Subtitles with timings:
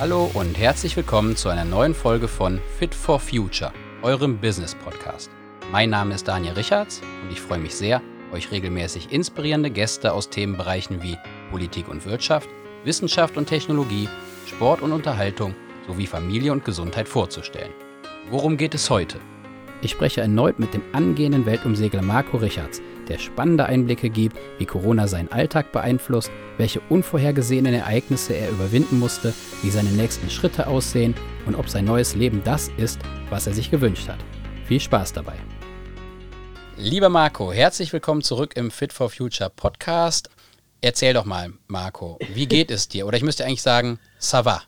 [0.00, 5.30] Hallo und herzlich willkommen zu einer neuen Folge von Fit for Future, eurem Business Podcast.
[5.70, 8.00] Mein Name ist Daniel Richards und ich freue mich sehr,
[8.32, 11.18] euch regelmäßig inspirierende Gäste aus Themenbereichen wie
[11.50, 12.48] Politik und Wirtschaft,
[12.82, 14.08] Wissenschaft und Technologie,
[14.46, 15.54] Sport und Unterhaltung
[15.86, 17.74] sowie Familie und Gesundheit vorzustellen.
[18.30, 19.18] Worum geht es heute?
[19.82, 22.80] Ich spreche erneut mit dem angehenden Weltumsegler Marco Richards,
[23.10, 29.34] der spannende Einblicke gibt, wie Corona seinen Alltag beeinflusst, welche unvorhergesehenen Ereignisse er überwinden musste,
[29.62, 33.70] wie seine nächsten Schritte aussehen und ob sein neues Leben das ist, was er sich
[33.70, 34.18] gewünscht hat.
[34.64, 35.34] Viel Spaß dabei.
[36.76, 40.30] Lieber Marco, herzlich willkommen zurück im Fit for Future Podcast.
[40.80, 43.06] Erzähl doch mal, Marco, wie geht es dir?
[43.06, 44.62] Oder ich müsste eigentlich sagen, ça va.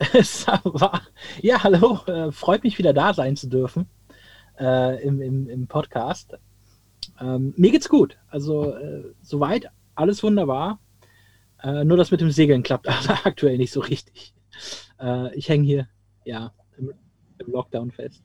[0.00, 1.02] ça va.
[1.42, 3.88] Ja, hallo, äh, freut mich wieder da sein zu dürfen
[4.58, 6.36] äh, im, im, im Podcast.
[7.20, 8.16] Ähm, mir geht's gut.
[8.28, 10.78] Also äh, soweit alles wunderbar.
[11.62, 12.88] Äh, nur das mit dem Segeln klappt
[13.24, 14.34] aktuell nicht so richtig.
[15.00, 15.88] Äh, ich hänge hier
[16.24, 16.92] ja im,
[17.38, 18.22] im, Lockdown fest.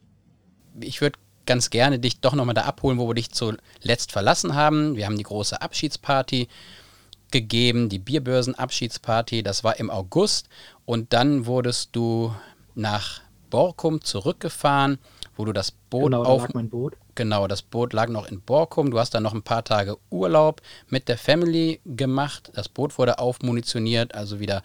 [0.80, 4.96] Ich würde ganz gerne dich doch nochmal da abholen, wo wir dich zuletzt verlassen haben.
[4.96, 6.48] Wir haben die große Abschiedsparty
[7.32, 9.44] gegeben, die Bierbörsen-Abschiedsparty.
[9.44, 10.48] Das war im August.
[10.86, 12.34] Und dann wurdest du
[12.76, 15.00] nach Borkum zurückgefahren
[15.36, 16.48] wo du das Boot genau, auf.
[16.48, 16.96] Boot.
[17.16, 18.90] Genau, das Boot lag noch in Borkum.
[18.90, 22.52] Du hast dann noch ein paar Tage Urlaub mit der Family gemacht.
[22.56, 24.64] Das Boot wurde aufmunitioniert, also wieder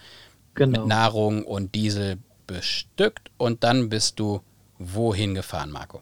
[0.54, 0.80] genau.
[0.80, 3.30] mit Nahrung und Diesel bestückt.
[3.36, 4.40] Und dann bist du
[4.78, 6.00] wohin gefahren, Marco?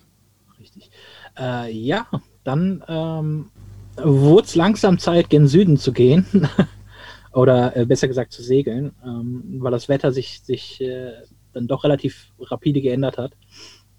[0.58, 0.90] Richtig.
[1.38, 2.06] Äh, ja,
[2.44, 3.50] dann ähm,
[3.96, 6.26] wurde es langsam Zeit, gen Süden zu gehen.
[7.32, 11.12] Oder äh, besser gesagt zu segeln, ähm, weil das Wetter sich, sich äh,
[11.52, 13.32] dann doch relativ rapide geändert hat.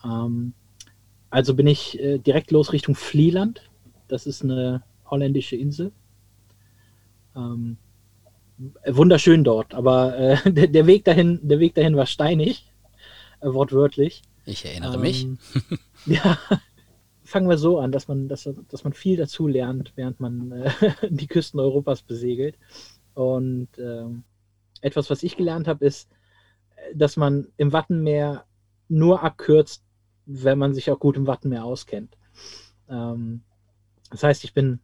[0.04, 0.54] Ähm,
[1.30, 3.70] also bin ich äh, direkt los Richtung Vlieland.
[4.08, 5.92] Das ist eine holländische Insel.
[7.36, 7.78] Ähm,
[8.86, 12.72] wunderschön dort, aber äh, der, der, Weg dahin, der Weg dahin war steinig,
[13.42, 14.22] äh, wortwörtlich.
[14.46, 15.28] Ich erinnere ähm, mich.
[16.06, 16.38] ja,
[17.24, 20.72] fangen wir so an, dass man, dass, dass man viel dazu lernt, während man äh,
[21.10, 22.58] die Küsten Europas besegelt.
[23.14, 24.24] Und ähm,
[24.82, 26.10] etwas, was ich gelernt habe, ist,
[26.94, 28.46] dass man im Wattenmeer
[28.88, 29.84] nur abkürzt,
[30.28, 32.18] wenn man sich auch gut im Wattenmeer auskennt.
[32.90, 33.42] Ähm,
[34.12, 34.80] das heißt, ich bin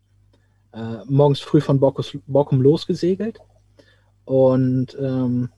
[0.73, 3.39] äh, morgens früh von Borkus, Borkum losgesegelt
[4.25, 5.49] und ähm,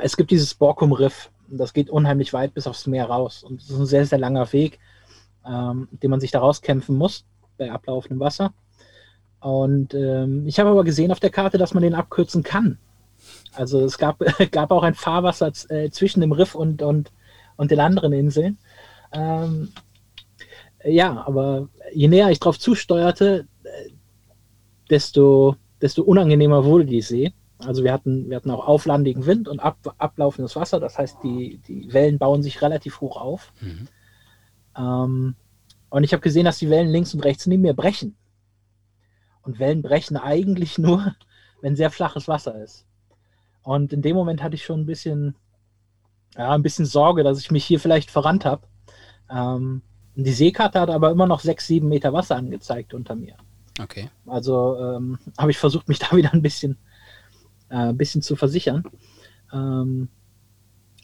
[0.00, 3.78] es gibt dieses Borkum-Riff, das geht unheimlich weit bis aufs Meer raus und es ist
[3.78, 4.80] ein sehr, sehr langer Weg,
[5.46, 7.24] ähm, den man sich da rauskämpfen muss
[7.58, 8.52] bei ablaufendem Wasser.
[9.40, 12.78] Und ähm, ich habe aber gesehen auf der Karte, dass man den abkürzen kann.
[13.52, 14.18] Also es gab,
[14.52, 17.12] gab auch ein Fahrwasser äh, zwischen dem Riff und, und,
[17.56, 18.58] und den anderen Inseln.
[19.12, 19.72] Ähm,
[20.84, 23.46] ja, aber je näher ich drauf zusteuerte,
[24.90, 27.32] desto, desto unangenehmer wurde die See.
[27.58, 30.80] Also wir hatten, wir hatten auch auflandigen Wind und ab, ablaufendes Wasser.
[30.80, 33.52] Das heißt, die, die Wellen bauen sich relativ hoch auf.
[33.60, 33.88] Mhm.
[34.76, 35.34] Ähm,
[35.90, 38.16] und ich habe gesehen, dass die Wellen links und rechts neben mir brechen.
[39.42, 41.14] Und Wellen brechen eigentlich nur,
[41.60, 42.86] wenn sehr flaches Wasser ist.
[43.62, 45.36] Und in dem Moment hatte ich schon ein bisschen,
[46.36, 48.66] ja, ein bisschen Sorge, dass ich mich hier vielleicht verrannt habe.
[49.30, 49.82] Ähm,
[50.14, 53.36] die Seekarte hat aber immer noch sechs, sieben Meter Wasser angezeigt unter mir.
[53.80, 54.10] Okay.
[54.26, 56.78] Also ähm, habe ich versucht, mich da wieder ein bisschen,
[57.68, 58.84] äh, bisschen zu versichern.
[59.52, 60.08] Ähm,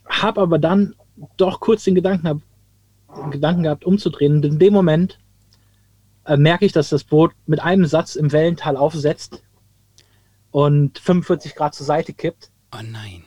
[0.09, 0.95] habe aber dann
[1.37, 4.37] doch kurz den Gedanken, hab, Gedanken gehabt, umzudrehen.
[4.37, 5.19] Und in dem Moment
[6.25, 9.43] äh, merke ich, dass das Boot mit einem Satz im Wellental aufsetzt
[10.51, 12.51] und 45 Grad zur Seite kippt.
[12.73, 13.25] Oh nein.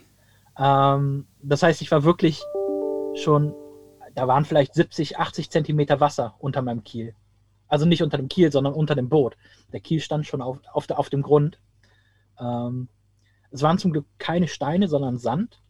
[0.58, 2.41] Ähm, das heißt, ich war wirklich
[3.16, 3.53] schon
[4.16, 7.16] da waren vielleicht 70, 80 Zentimeter Wasser unter meinem Kiel.
[7.67, 9.38] Also nicht unter dem Kiel, sondern unter dem Boot.
[9.72, 11.59] Der Kiel stand schon auf, auf, der, auf dem Grund.
[12.39, 12.89] Ähm,
[13.51, 15.61] es waren zum Glück keine Steine, sondern Sand.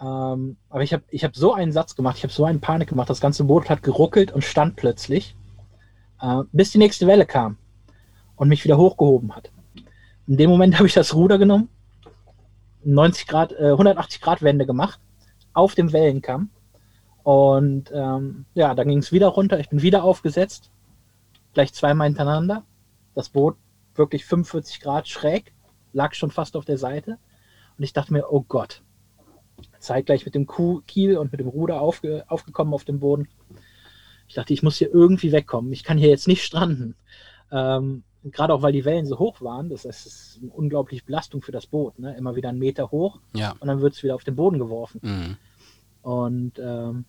[0.00, 2.88] Ähm, aber ich habe ich hab so einen Satz gemacht, ich habe so eine Panik
[2.88, 3.08] gemacht.
[3.08, 5.36] Das ganze Boot hat geruckelt und stand plötzlich,
[6.20, 7.56] äh, bis die nächste Welle kam
[8.36, 9.50] und mich wieder hochgehoben hat.
[10.26, 11.68] In dem Moment habe ich das Ruder genommen,
[12.84, 15.00] 90 Grad, äh, 180 Grad Wende gemacht,
[15.52, 16.50] auf dem Wellenkamm
[17.24, 19.58] und ähm, ja, dann ging es wieder runter.
[19.58, 20.70] Ich bin wieder aufgesetzt.
[21.54, 22.64] Gleich zweimal hintereinander.
[23.14, 23.56] Das Boot
[23.94, 25.52] wirklich 45 Grad schräg,
[25.92, 27.18] lag schon fast auf der Seite.
[27.78, 28.82] Und ich dachte mir, oh Gott.
[29.78, 30.46] Zeitgleich mit dem
[30.86, 33.28] Kiel und mit dem Ruder aufge aufgekommen auf dem Boden.
[34.28, 35.72] Ich dachte, ich muss hier irgendwie wegkommen.
[35.72, 36.94] Ich kann hier jetzt nicht stranden.
[37.50, 39.68] Ähm, Gerade auch, weil die Wellen so hoch waren.
[39.70, 41.98] Das heißt, es ist eine unglaubliche Belastung für das Boot.
[41.98, 42.16] Ne?
[42.16, 43.54] Immer wieder einen Meter hoch ja.
[43.60, 45.00] und dann wird es wieder auf den Boden geworfen.
[45.02, 45.36] Mhm.
[46.02, 47.04] Und ähm,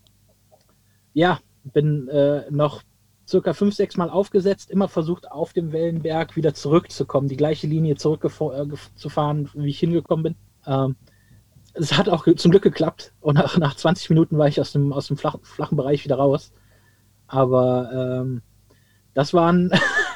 [1.16, 2.84] ja, bin äh, noch
[3.28, 7.96] circa fünf, sechs Mal aufgesetzt, immer versucht, auf dem Wellenberg wieder zurückzukommen, die gleiche Linie
[7.96, 10.36] zurückzufahren, äh, wie ich hingekommen bin.
[10.68, 10.96] Ähm,
[11.74, 13.14] es hat auch zum Glück geklappt.
[13.22, 16.18] Und nach, nach 20 Minuten war ich aus dem, aus dem flachen, flachen Bereich wieder
[16.18, 16.52] raus.
[17.28, 18.42] Aber ähm,
[19.14, 19.72] das war ein,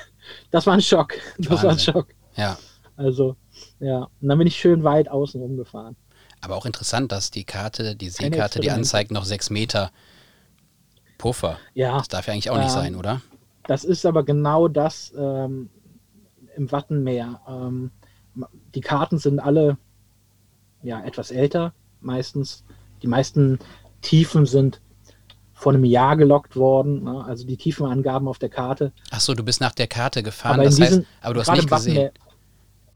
[0.52, 1.16] das war ein Schock.
[1.38, 1.64] Das Wahnsinn.
[1.64, 2.08] war ein Schock.
[2.36, 2.58] Ja.
[2.98, 3.36] Also,
[3.80, 4.10] ja.
[4.22, 5.96] Und dann bin ich schön weit außen rumgefahren.
[6.42, 9.92] Aber auch interessant, dass die Karte, die Seekarte, die anzeigt noch sechs Meter
[11.20, 11.60] Puffer.
[11.76, 12.00] Ja.
[12.00, 13.22] Das darf ja eigentlich auch nicht ähm, sein, oder?
[13.68, 15.70] Das ist aber genau das ähm,
[16.56, 17.40] im Wattenmeer.
[17.48, 17.92] Ähm,
[18.74, 19.78] die Karten sind alle
[20.82, 22.64] ja, etwas älter, meistens.
[23.04, 23.60] Die meisten
[24.02, 24.82] Tiefen sind
[25.54, 27.24] vor einem Jahr gelockt worden, ne?
[27.26, 28.94] also die Tiefenangaben auf der Karte.
[29.12, 31.52] Ach so, du bist nach der Karte gefahren, aber das diesen, heißt, aber du hast
[31.52, 32.12] nicht gesehen.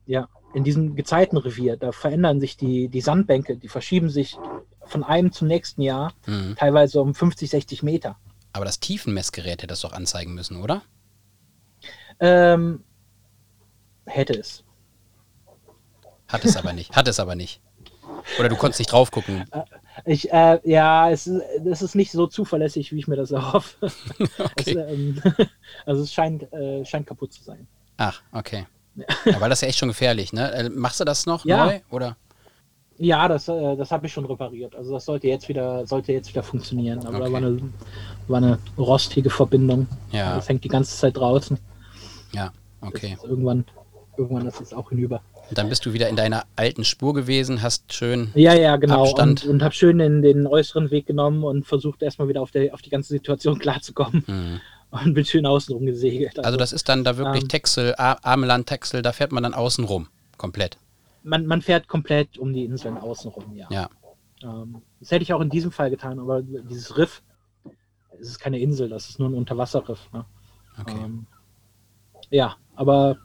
[0.06, 4.38] ja, in diesem Gezeitenrevier, da verändern sich die, die Sandbänke, die verschieben sich
[4.86, 6.56] von einem zum nächsten Jahr, mhm.
[6.58, 8.18] teilweise um 50, 60 Meter.
[8.52, 10.84] Aber das Tiefenmessgerät hätte das doch anzeigen müssen, oder?
[12.20, 12.84] Ähm,
[14.06, 14.64] hätte es.
[16.28, 16.96] Hat es aber nicht.
[16.96, 17.62] Hat es aber nicht.
[18.40, 19.46] Oder du konntest nicht drauf gucken.
[19.52, 19.64] Äh,
[20.06, 23.76] ich, äh, ja, es ist, es ist nicht so zuverlässig, wie ich mir das erhoffe.
[24.40, 24.54] okay.
[24.58, 25.22] es, ähm,
[25.86, 27.68] also es scheint, äh, scheint kaputt zu sein.
[27.98, 28.66] Ach, okay.
[29.26, 30.52] Ja, weil das ist ja echt schon gefährlich, ne?
[30.52, 31.66] Äh, machst du das noch ja.
[31.66, 31.80] neu?
[31.90, 32.18] Oder?
[32.98, 34.76] Ja, das, äh, das habe ich schon repariert.
[34.76, 37.00] Also das sollte jetzt wieder, sollte jetzt wieder funktionieren.
[37.00, 37.26] Aber okay.
[37.26, 37.62] da war eine,
[38.28, 39.88] war eine rostige Verbindung.
[40.12, 40.36] Ja.
[40.36, 41.58] Das hängt die ganze Zeit draußen.
[42.34, 42.52] Ja,
[42.82, 43.18] okay.
[43.24, 43.66] Irgendwann,
[44.18, 45.22] irgendwann ist es auch hinüber.
[45.50, 49.04] Und dann bist du wieder in deiner alten Spur gewesen, hast schön ja, ja, genau.
[49.04, 49.44] Abstand.
[49.44, 52.74] Und, und habe schön in den äußeren Weg genommen und versucht erstmal wieder auf, der,
[52.74, 54.24] auf die ganze Situation klarzukommen.
[54.26, 54.62] Mhm.
[54.92, 56.38] Und bin schön außenrum gesegelt.
[56.38, 59.56] Also, also das ist dann da wirklich ähm, Texel, Ameland, Texel, da fährt man dann
[59.56, 60.08] außen rum,
[60.38, 60.78] komplett.
[61.24, 63.68] Man, man fährt komplett um die Inseln außenrum, ja.
[63.70, 63.90] ja.
[64.44, 67.24] Ähm, das hätte ich auch in diesem Fall getan, aber dieses Riff,
[68.20, 70.12] es ist keine Insel, das ist nur ein Unterwasserriff.
[70.12, 70.26] Ne?
[70.78, 70.98] Okay.
[71.04, 71.26] Ähm,
[72.30, 73.18] ja, aber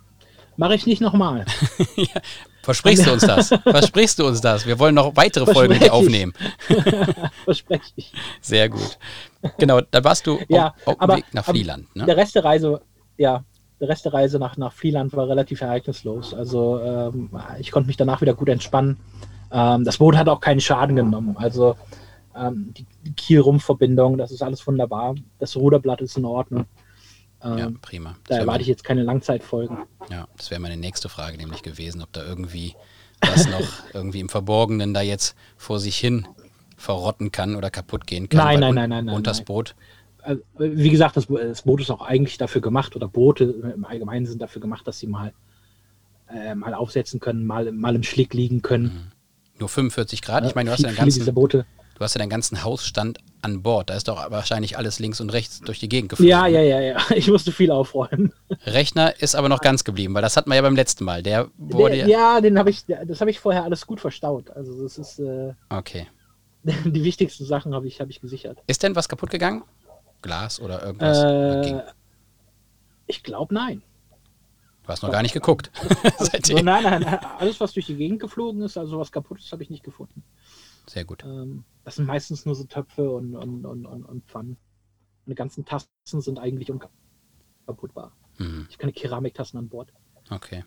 [0.58, 1.46] Mache ich nicht nochmal.
[1.96, 2.20] ja.
[2.62, 3.48] Versprichst du uns das?
[3.62, 4.66] Versprichst du uns das?
[4.66, 6.34] Wir wollen noch weitere Folgen hier aufnehmen.
[7.44, 8.12] Verspreche ich.
[8.40, 8.98] Sehr gut.
[9.58, 11.94] Genau, da warst du ja, auf, auf aber, Weg nach Flieland.
[11.94, 12.06] Ne?
[12.06, 12.80] Der Rest der Reise,
[13.16, 13.44] ja,
[13.80, 16.34] der Rest der Reise nach, nach Flieland war relativ ereignislos.
[16.34, 18.98] Also ähm, ich konnte mich danach wieder gut entspannen.
[19.50, 21.36] Ähm, das Boot hat auch keinen Schaden genommen.
[21.38, 21.76] Also
[22.36, 25.14] ähm, die, die Kiel-Rumpf-Verbindung, das ist alles wunderbar.
[25.38, 26.66] Das Ruderblatt ist in Ordnung.
[27.42, 28.16] Ähm, ja, prima.
[28.26, 29.78] Das da erwarte ich jetzt keine Langzeitfolgen.
[30.10, 32.74] Ja, das wäre meine nächste Frage nämlich gewesen, ob da irgendwie
[33.20, 36.26] was noch irgendwie im Verborgenen da jetzt vor sich hin
[36.76, 38.38] verrotten kann oder kaputt gehen kann.
[38.38, 39.08] Nein, nein, nein, nein.
[39.08, 39.74] Und das Boot.
[40.28, 44.26] Also, wie gesagt, das, das, Boot ist auch eigentlich dafür gemacht, oder Boote im Allgemeinen
[44.26, 45.32] sind dafür gemacht, dass sie mal,
[46.28, 48.84] äh, mal aufsetzen können, mal, mal im Schlick liegen können.
[48.84, 49.12] Mhm.
[49.58, 50.44] Nur 45 Grad?
[50.44, 51.64] Ich meine, du hast ja den ganzen, Boote.
[51.94, 53.88] Du hast ja deinen ganzen Hausstand an Bord.
[53.88, 56.28] Da ist doch wahrscheinlich alles links und rechts durch die Gegend geflogen.
[56.28, 56.98] Ja, ja, ja, ja.
[57.16, 58.34] Ich musste viel aufräumen.
[58.66, 61.22] Rechner ist aber noch ganz geblieben, weil das hatten wir ja beim letzten Mal.
[61.22, 64.50] Der wurde Der, ja, den habe ich, das habe ich vorher alles gut verstaut.
[64.50, 65.20] Also das ist.
[65.20, 66.06] Äh, okay.
[66.62, 68.58] Die wichtigsten Sachen habe ich, hab ich gesichert.
[68.66, 69.62] Ist denn was kaputt gegangen?
[70.22, 71.18] Glas oder irgendwas?
[71.18, 71.82] Äh,
[73.06, 73.82] ich glaube nein.
[74.82, 75.70] Du hast noch gar nicht geguckt.
[76.44, 79.62] so, nein, nein, alles, was durch die Gegend geflogen ist, also was kaputt ist, habe
[79.62, 80.22] ich nicht gefunden.
[80.88, 81.24] Sehr gut.
[81.24, 84.56] Ähm, das sind meistens nur so Töpfe und, und, und, und, und Pfannen.
[85.26, 88.12] Meine ganzen Tassen sind eigentlich unkaputtbar.
[88.38, 88.66] Mhm.
[88.68, 89.92] Ich habe keine Keramiktassen an Bord.
[90.30, 90.64] Okay.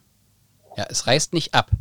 [0.77, 1.71] Ja, es reißt nicht ab.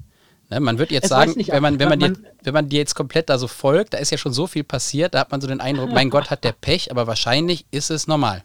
[0.50, 2.81] Ne, man wird jetzt es sagen, wenn man, wenn, man, man, dir, wenn man dir
[2.81, 5.41] jetzt komplett da so folgt, da ist ja schon so viel passiert, da hat man
[5.41, 8.43] so den Eindruck, mein Gott, hat der Pech, aber wahrscheinlich ist es normal.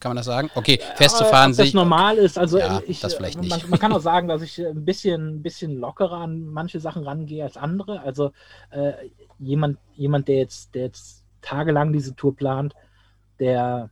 [0.00, 0.50] Kann man das sagen?
[0.54, 1.66] Okay, festzufahren sich.
[1.66, 3.50] Das normal ist, also ja, ich, das vielleicht nicht.
[3.50, 7.04] Man, man, kann auch sagen, dass ich ein bisschen, ein bisschen lockerer an manche Sachen
[7.04, 8.00] rangehe als andere.
[8.00, 8.32] Also
[8.70, 8.92] äh,
[9.38, 12.74] jemand, jemand, der jetzt, der jetzt tagelang diese Tour plant,
[13.40, 13.90] der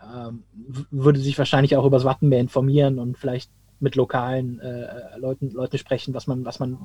[0.00, 0.44] ähm,
[0.92, 5.78] würde sich wahrscheinlich auch über das Wattenmeer informieren und vielleicht mit lokalen äh, Leuten, Leuten
[5.78, 6.78] sprechen, was man, was man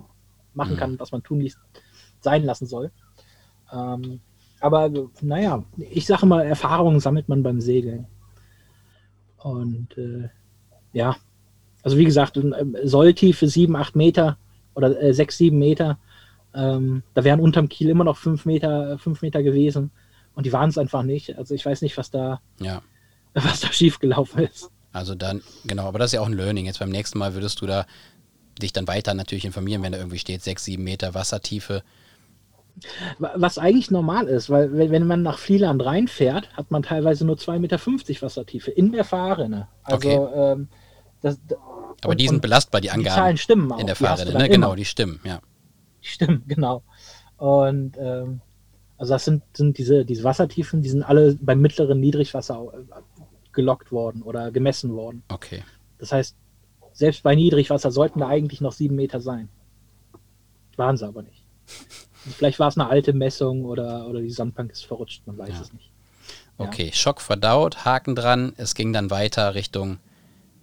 [0.53, 0.79] machen mhm.
[0.79, 1.57] kann, was man tun ließ,
[2.19, 2.91] sein lassen soll.
[3.71, 4.19] Ähm,
[4.59, 4.89] aber
[5.21, 8.07] naja, ich sage mal, Erfahrungen sammelt man beim Segeln.
[9.37, 10.29] Und äh,
[10.93, 11.17] ja,
[11.83, 12.39] also wie gesagt,
[12.83, 14.37] Solltiefe 7, 8 Meter
[14.73, 15.99] oder äh, 6, 7 Meter.
[16.53, 19.91] Ähm, da wären unterm Kiel immer noch 5 Meter, 5 Meter gewesen.
[20.33, 21.37] Und die waren es einfach nicht.
[21.37, 22.81] Also ich weiß nicht, was da, ja.
[23.33, 24.71] was da schiefgelaufen ist.
[24.93, 26.67] Also dann, genau, aber das ist ja auch ein Learning.
[26.67, 27.85] Jetzt beim nächsten Mal würdest du da
[28.61, 31.83] dich dann weiter natürlich informieren, wenn da irgendwie steht, 6, 7 Meter Wassertiefe.
[33.19, 37.59] Was eigentlich normal ist, weil wenn man nach Flieland reinfährt, hat man teilweise nur 2,50
[37.59, 39.67] Meter Wassertiefe in der Fahrrinne.
[39.83, 40.53] Also, okay.
[40.53, 40.67] ähm,
[41.21, 41.39] das,
[42.01, 43.15] Aber und, die sind belastbar, die Angaben.
[43.15, 43.79] Die Zahlen stimmen auch.
[43.79, 44.49] In der Fahrrinne, ne?
[44.49, 45.39] Genau, die stimmen, ja.
[46.03, 46.83] Die stimmen, genau.
[47.37, 48.41] Und ähm,
[48.97, 52.71] also das sind, sind diese, diese Wassertiefen, die sind alle beim mittleren Niedrigwasser
[53.53, 55.23] gelockt worden oder gemessen worden.
[55.29, 55.63] Okay.
[55.97, 56.35] Das heißt,
[56.93, 59.49] selbst bei Niedrigwasser sollten da eigentlich noch sieben Meter sein.
[60.75, 61.43] Waren sie aber nicht.
[62.13, 65.61] Vielleicht war es eine alte Messung oder, oder die Sandbank ist verrutscht, man weiß Ja.
[65.61, 65.91] es nicht.
[66.57, 68.53] Okay, Schock verdaut, Haken dran.
[68.57, 69.97] Es ging dann weiter Richtung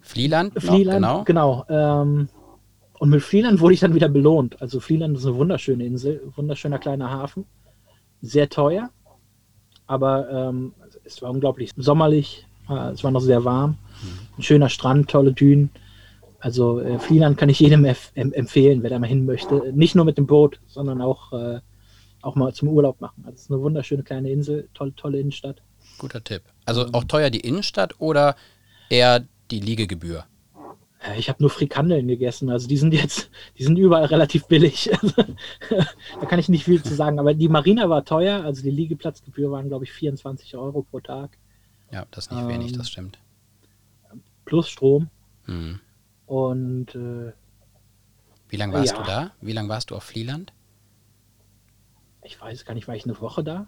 [0.01, 0.55] Flieland.
[0.57, 1.65] Flieland, genau.
[1.65, 2.03] genau.
[2.03, 2.29] ähm,
[2.99, 4.61] und mit Flieland wurde ich dann wieder belohnt.
[4.63, 7.47] Also Flieland ist eine wunderschöne Insel, wunderschöner kleiner Hafen.
[8.23, 8.91] Sehr teuer,
[9.87, 12.47] aber ähm, es war unglaublich sommerlich.
[12.71, 13.77] Äh, es war noch sehr warm.
[14.39, 15.71] Ein schöner Strand, tolle Dünen.
[16.39, 19.73] Also äh, Flieland kann ich jedem empf- em empfehlen, wer da mal hin möchte.
[19.75, 21.61] Nicht nur mit dem Boot, sondern auch, äh,
[22.23, 23.23] auch mal zum Urlaub machen.
[23.27, 25.61] Also es ist eine wunderschöne kleine Insel, tolle, tolle Innenstadt.
[25.99, 26.43] Guter Tipp.
[26.65, 28.37] Also auch teuer die Innenstadt oder
[28.89, 30.25] eher die Liegegebühr?
[31.07, 34.91] Äh, Ich habe nur Frikandeln gegessen, also die sind jetzt, die sind überall relativ billig.
[36.21, 37.19] da kann ich nicht viel zu sagen.
[37.19, 41.37] Aber die Marina war teuer, also die Liegeplatzgebühr waren, glaube ich, 24 Euro pro Tag.
[41.93, 43.19] Ja, das ist nicht wenig, Ähm, das stimmt.
[44.45, 45.09] Plus Strom.
[45.45, 45.81] Hm.
[46.27, 47.33] Und äh,
[48.49, 48.99] Wie lange warst ja.
[48.99, 49.31] du da?
[49.41, 50.53] Wie lange warst du auf Flieland?
[52.23, 53.67] ich weiß gar nicht, war ich eine Woche da?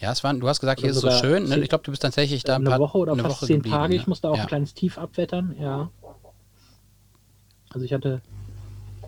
[0.00, 1.48] Ja, es waren, du hast gesagt, hier Oder ist so sogar schön.
[1.48, 1.58] Ne?
[1.60, 3.62] Ich glaube, du bist tatsächlich da ein eine paar, Woche oder eine fast Woche zehn
[3.62, 3.94] Tage.
[3.94, 4.00] ne?
[4.00, 4.42] Ich musste auch ja.
[4.42, 5.90] ein kleines Tief abwettern, ja.
[7.70, 8.20] Also ich hatte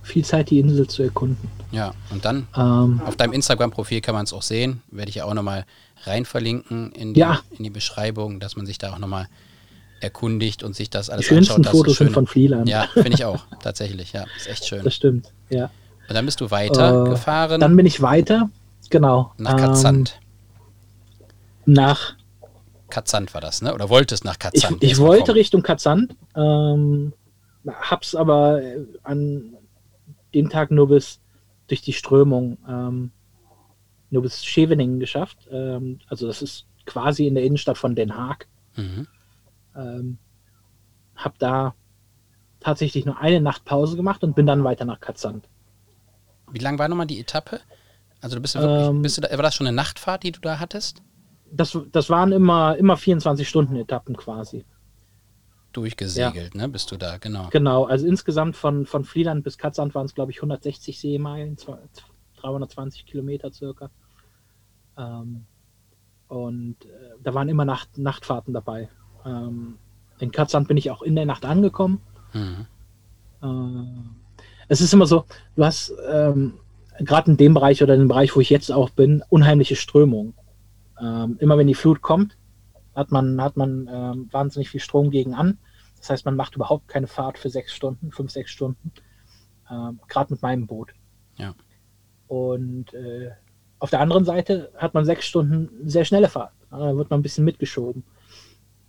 [0.03, 1.51] viel Zeit, die Insel zu erkunden.
[1.73, 4.83] Ja, und dann Ähm, auf deinem Instagram-Profil kann man es auch sehen.
[4.91, 5.65] Werde ich ja auch nochmal
[6.03, 7.41] rein verlinken in die, Ja.
[7.57, 9.29] in die Beschreibung, dass man sich da auch nochmal
[10.01, 11.67] erkundigt und sich das die alles schönsten anschaut.
[11.67, 12.15] Das Fotos sind schön.
[12.15, 12.69] von Flieland.
[12.69, 13.47] Ja, finde ich auch.
[13.63, 14.25] Tatsächlich, ja.
[14.37, 14.85] Ist echt schön.
[14.85, 15.71] Das stimmt, ja.
[16.09, 18.51] Und dann bist du weiter Äh, gefahren Dann bin ich weiter,
[18.91, 19.33] genau.
[19.39, 20.21] nach ähm, Katzand.
[21.65, 22.15] nach
[22.91, 23.75] Katzand war das, ne?
[23.75, 24.83] Oder wolltest nach Ich, Katzand?
[24.85, 25.39] ich erstmal wollte kommen.
[25.39, 27.13] Richtung Katzand, ähm,
[27.67, 29.55] hab's aber äh, an
[30.35, 31.19] dem Tag nur bis
[31.69, 33.11] durch die Strömung ähm,
[34.11, 35.49] nur bis Scheveningen geschafft.
[35.51, 38.47] Ähm, also das ist quasi in der Innenstadt von Den Haag.
[38.77, 39.07] Mhm.
[39.77, 40.19] Ähm,
[41.17, 41.75] hab da
[42.61, 45.49] tatsächlich nur eine Nacht Pause gemacht und bin dann weiter nach Katzand.
[46.51, 47.61] Wie lang war nochmal die Etappe?
[48.21, 50.33] Also du bist ja wirklich, Ähm, bist du da, war das schon eine Nachtfahrt, die
[50.33, 51.03] du da hattest?
[51.51, 54.65] Das, das waren immer, immer 24-Stunden-Etappen quasi.
[55.73, 56.69] Durchgesegelt, ne?
[56.69, 57.49] Bist du da, genau.
[57.51, 61.59] Genau, also insgesamt von, von Flieland bis Katzand waren es, glaube ich, 160 Seemeilen,
[62.45, 63.91] 320 Kilometer circa.
[64.97, 65.47] Ähm,
[66.29, 66.89] und äh,
[67.23, 68.89] da waren immer Nacht, Nachtfahrten dabei.
[69.25, 69.79] Ähm,
[70.19, 72.01] in Katzand bin ich auch in der Nacht angekommen.
[72.33, 72.67] Mhm.
[73.43, 75.25] Äh, es ist immer so,
[75.57, 76.55] du hast ähm,
[77.01, 80.35] gerade in dem Bereich oder in dem Bereich, wo ich jetzt auch bin, unheimliche Strömung.
[81.01, 82.37] Ähm, immer wenn die Flut kommt,
[82.95, 85.59] hat man, hat man ähm, wahnsinnig viel Strom gegen an.
[85.99, 88.93] Das heißt, man macht überhaupt keine Fahrt für sechs Stunden, fünf, sechs Stunden.
[89.71, 90.93] Ähm, gerade mit meinem Boot.
[91.37, 91.55] Ja.
[92.35, 93.31] Und äh,
[93.79, 96.53] auf der anderen Seite hat man sechs Stunden sehr schnelle Fahrt.
[96.71, 98.03] Da wird man ein bisschen mitgeschoben.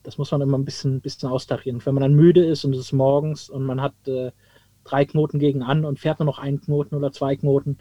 [0.03, 1.83] Das muss man immer ein bisschen, bisschen austarieren.
[1.85, 4.31] Wenn man dann müde ist und es ist morgens und man hat äh,
[4.83, 7.77] drei Knoten gegen an und fährt nur noch einen Knoten oder zwei Knoten,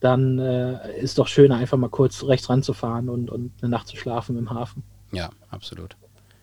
[0.00, 3.96] dann äh, ist doch schöner, einfach mal kurz rechts ranzufahren und, und eine Nacht zu
[3.96, 4.82] schlafen im Hafen.
[5.12, 5.96] Ja, absolut.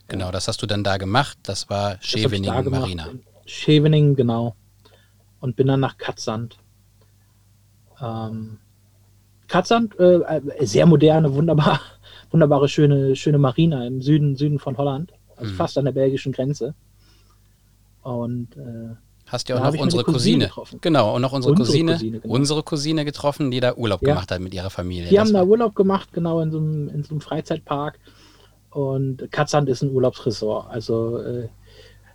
[0.08, 1.38] Genau, das hast du dann da gemacht.
[1.44, 2.70] Das war Das hab ich da Scheveningen.
[2.70, 3.10] Marina.
[3.46, 4.56] Scheveningen, genau.
[5.40, 6.58] Und bin dann nach Katzand.
[8.02, 8.58] Ähm,
[9.48, 11.80] Katzand, äh, äh, sehr moderne, wunderbar,
[12.32, 15.12] wunderbare, schöne, schöne Marina im Süden, Süden von Holland.
[15.38, 15.56] Also Mhm.
[15.58, 16.74] fast an der belgischen Grenze.
[18.04, 18.96] Und äh,
[19.28, 20.46] Hast ja auch noch unsere Cousine Cousine.
[20.46, 20.80] getroffen.
[20.82, 22.34] Genau, und noch unsere, Unsere Cousine, Cousine, genau.
[22.36, 24.10] unsere Cousine getroffen, die da Urlaub Ja.
[24.14, 25.10] gemacht hat mit ihrer Familie.
[25.10, 28.00] die Das haben da Urlaub gemacht, genau in so einem, in so einem Freizeitpark.
[28.70, 30.70] Und Katzand ist ein Urlaubsresort.
[30.70, 31.50] Also äh,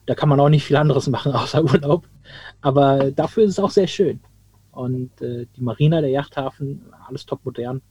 [0.06, 2.06] da kann man auch nicht viel anderes machen außer Urlaub.
[2.60, 4.20] Aber dafür ist es auch sehr schön.
[4.80, 7.82] Und äh, die Marina, der Yachthafen, alles top modern.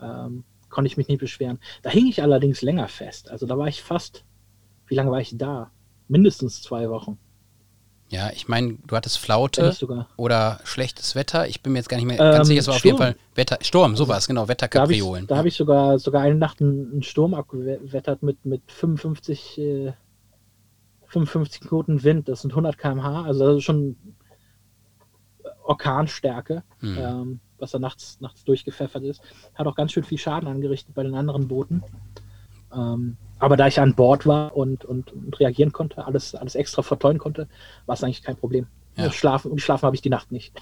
[0.00, 1.58] Ähm, konnte ich mich nicht beschweren.
[1.82, 3.30] Da hing ich allerdings länger fest.
[3.30, 4.24] Also da war ich fast,
[4.88, 5.70] wie lange war ich da?
[6.08, 7.18] Mindestens zwei Wochen.
[8.08, 9.74] ja, ich meine, du hattest Flaute
[10.16, 11.48] oder schlechtes Wetter.
[11.48, 12.60] Ich bin mir jetzt gar nicht mehr Ähm, ganz sicher.
[12.60, 13.12] Es war auf jeden Sturm.
[13.14, 14.58] Fall Wetter, Sturm, sowas, genau, Da habe ich,
[15.02, 15.26] Wetterkapriolen.
[15.26, 19.92] da hab ich sogar, sogar eine Nacht einen, einen Sturm abgewettert mit, mit 55, äh,
[21.06, 22.28] 55 Knoten Wind.
[22.28, 23.22] Das sind 100 km/h.
[23.24, 23.96] Also das ist schon
[25.66, 26.98] Orkanstärke, Hm.
[26.98, 29.22] ähm, was da nachts, nachts durchgepfeffert ist.
[29.54, 31.82] Hat auch ganz schön viel Schaden angerichtet bei den anderen Booten.
[32.74, 36.82] Ähm, aber da ich an Bord war und, und, und reagieren konnte, alles, alles extra
[36.82, 37.48] verteuen konnte,
[37.86, 38.66] war es eigentlich kein Problem.
[38.96, 39.10] Ja.
[39.10, 40.52] Schlafen, und schlafen habe ich die Nacht nicht.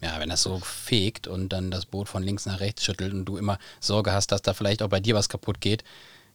[0.00, 3.24] Ja, wenn das so fegt und dann das Boot von links nach rechts schüttelt und
[3.24, 5.82] du immer Sorge hast, dass da vielleicht auch bei dir was kaputt geht,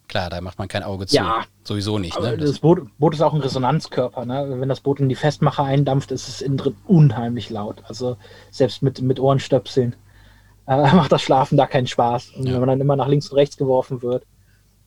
[0.07, 1.15] klar, da macht man kein Auge zu.
[1.15, 1.43] Ja.
[1.63, 2.37] Sowieso nicht, ne?
[2.37, 4.25] das Boot, Boot ist auch ein Resonanzkörper.
[4.25, 4.55] Ne?
[4.59, 7.83] Wenn das Boot in die Festmacher eindampft, ist es innen drin unheimlich laut.
[7.87, 8.17] Also
[8.51, 9.95] selbst mit, mit Ohrenstöpseln
[10.67, 12.31] äh, macht das Schlafen da keinen Spaß.
[12.37, 12.53] Und Ja.
[12.53, 14.23] wenn man dann immer nach links und rechts geworfen wird,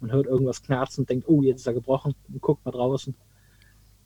[0.00, 3.14] man hört irgendwas knarzen und denkt, oh, jetzt ist er gebrochen und guckt mal draußen.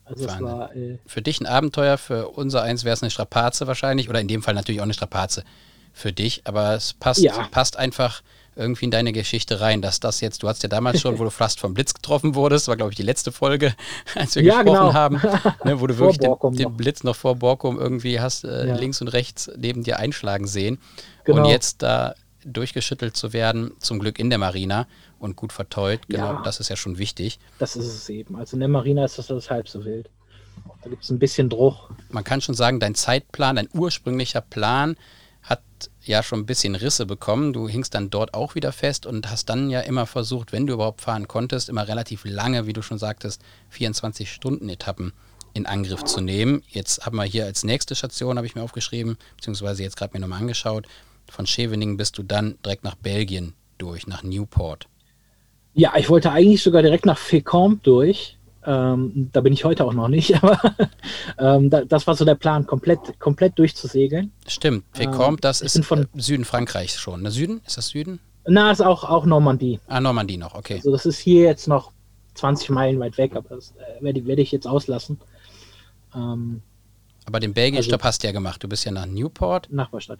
[0.05, 0.45] Also es Wahnsinn.
[0.47, 4.19] war, äh, Für dich ein Abenteuer, für unser eins wäre es eine Strapaze wahrscheinlich, oder
[4.19, 5.43] in dem Fall natürlich auch eine Strapaze.
[5.93, 7.49] für dich, aber es passt, Ja.
[7.51, 8.21] passt einfach
[8.55, 11.29] irgendwie in deine Geschichte rein, dass das jetzt, du hast ja damals schon, wo du
[11.31, 13.73] fast vom Blitz getroffen wurdest, war glaube ich die letzte Folge,
[14.15, 14.93] als wir Ja, gesprochen genau.
[14.93, 15.21] haben,
[15.63, 16.75] ne, wo du wirklich den, den.
[16.77, 18.75] Blitz noch vor Borkum irgendwie hast äh, Ja.
[18.75, 20.79] links und rechts neben dir einschlagen sehen
[21.23, 21.43] Genau.
[21.43, 24.87] und jetzt da durchgeschüttelt zu werden, zum Glück in der Marina
[25.19, 26.41] und gut verteut, genau, Ja.
[26.43, 27.39] das ist ja schon wichtig.
[27.59, 28.35] Das ist es eben.
[28.35, 30.09] Also in der Marina ist das, das halb so wild.
[30.83, 31.91] Da gibt es ein bisschen Druck.
[32.09, 34.95] man kann schon sagen, dein Zeitplan, dein ursprünglicher Plan
[35.41, 35.61] hat
[36.03, 37.53] ja schon ein bisschen Risse bekommen.
[37.53, 40.73] Du hingst dann dort auch wieder fest und hast dann ja immer versucht, wenn du
[40.73, 43.41] überhaupt fahren konntest, immer relativ lange, wie du schon sagtest,
[43.75, 45.13] 24-Stunden-Etappen
[45.53, 46.63] in Angriff zu nehmen.
[46.67, 50.19] Jetzt haben wir hier als nächste Station, habe ich mir aufgeschrieben, beziehungsweise jetzt gerade mir
[50.21, 50.87] nochmal angeschaut,
[51.29, 54.87] von Scheveningen bist du dann direkt nach Belgien durch, nach Newport.
[55.73, 58.37] Ja, ich wollte eigentlich sogar direkt nach Fécamp durch.
[58.65, 60.59] Ähm, da bin ich heute auch noch nicht, aber
[61.39, 64.31] ähm, da, das war so der Plan, komplett, komplett durchzusegeln.
[64.47, 67.23] Stimmt, Ähm, Fécamp, das ich ist von- äh, Süden Frankreichs schon.
[67.23, 67.31] Ne?
[67.31, 67.61] Süden?
[67.65, 68.19] Ist das Süden?
[68.47, 69.79] Na, ist auch, auch Normandie.
[69.87, 70.75] Ah, Normandie noch, okay.
[70.75, 71.91] Also das ist hier jetzt noch
[72.35, 75.19] 20 Meilen weit weg, aber das äh, werde, werde ich jetzt auslassen.
[76.15, 76.61] Ähm,
[77.25, 78.63] Aber den Belgien-Stopp Also- hast du ja gemacht.
[78.63, 79.71] Du bist ja nach Newport.
[79.71, 80.19] Nachbarstadt.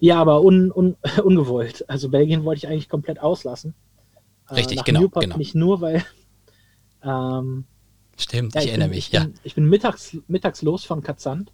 [0.00, 1.84] Ja, aber un, un, ungewollt.
[1.88, 3.74] Also Belgien wollte ich eigentlich komplett auslassen.
[4.48, 5.36] Äh, Richtig, nach genau, Newport genau.
[5.38, 6.04] Nicht nur, weil
[7.02, 7.64] ähm,
[8.16, 9.24] Stimmt, Ja, ich, erinnere bin, mich, ich ja.
[9.24, 11.52] Bin, ich bin mittags, mittags los von Katzand.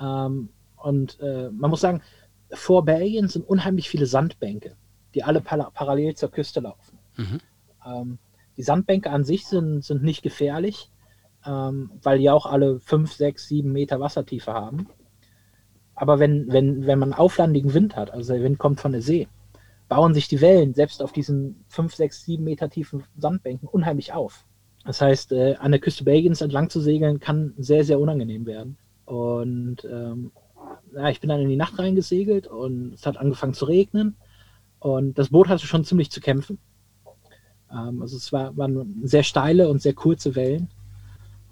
[0.00, 2.02] Ähm, und äh, man muss sagen,
[2.50, 4.76] vor Belgien sind unheimlich viele Sandbänke,
[5.14, 6.98] die alle para parallel zur Küste laufen.
[7.16, 7.40] Mhm.
[7.84, 8.18] Ähm,
[8.56, 10.90] die Sandbänke an sich sind, sind nicht gefährlich,
[11.44, 14.88] ähm, weil die auch alle 5, 6, 7 Meter Wassertiefe haben.
[15.94, 19.28] Aber wenn, wenn, wenn man auflandigen Wind hat, also der Wind kommt von der See,
[19.88, 24.44] bauen sich die Wellen selbst auf diesen 5, 6, 7 Meter tiefen Sandbänken unheimlich auf.
[24.86, 28.78] Das heißt, äh, an der Küste Belgiens entlang zu segeln, kann sehr, sehr unangenehm werden.
[29.04, 30.30] Und ähm,
[30.94, 34.16] ja, ich bin dann in die Nacht reingesegelt und es hat angefangen zu regnen.
[34.78, 36.58] Und das Boot hatte schon ziemlich zu kämpfen.
[37.70, 40.68] Ähm, also es war, waren sehr steile und sehr kurze Wellen.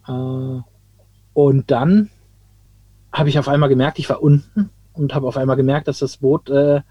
[0.06, 0.60] Äh,
[1.32, 2.10] und dann
[3.12, 6.18] habe ich auf einmal gemerkt, ich war unten und habe auf einmal gemerkt, dass das
[6.18, 6.82] Boot äh,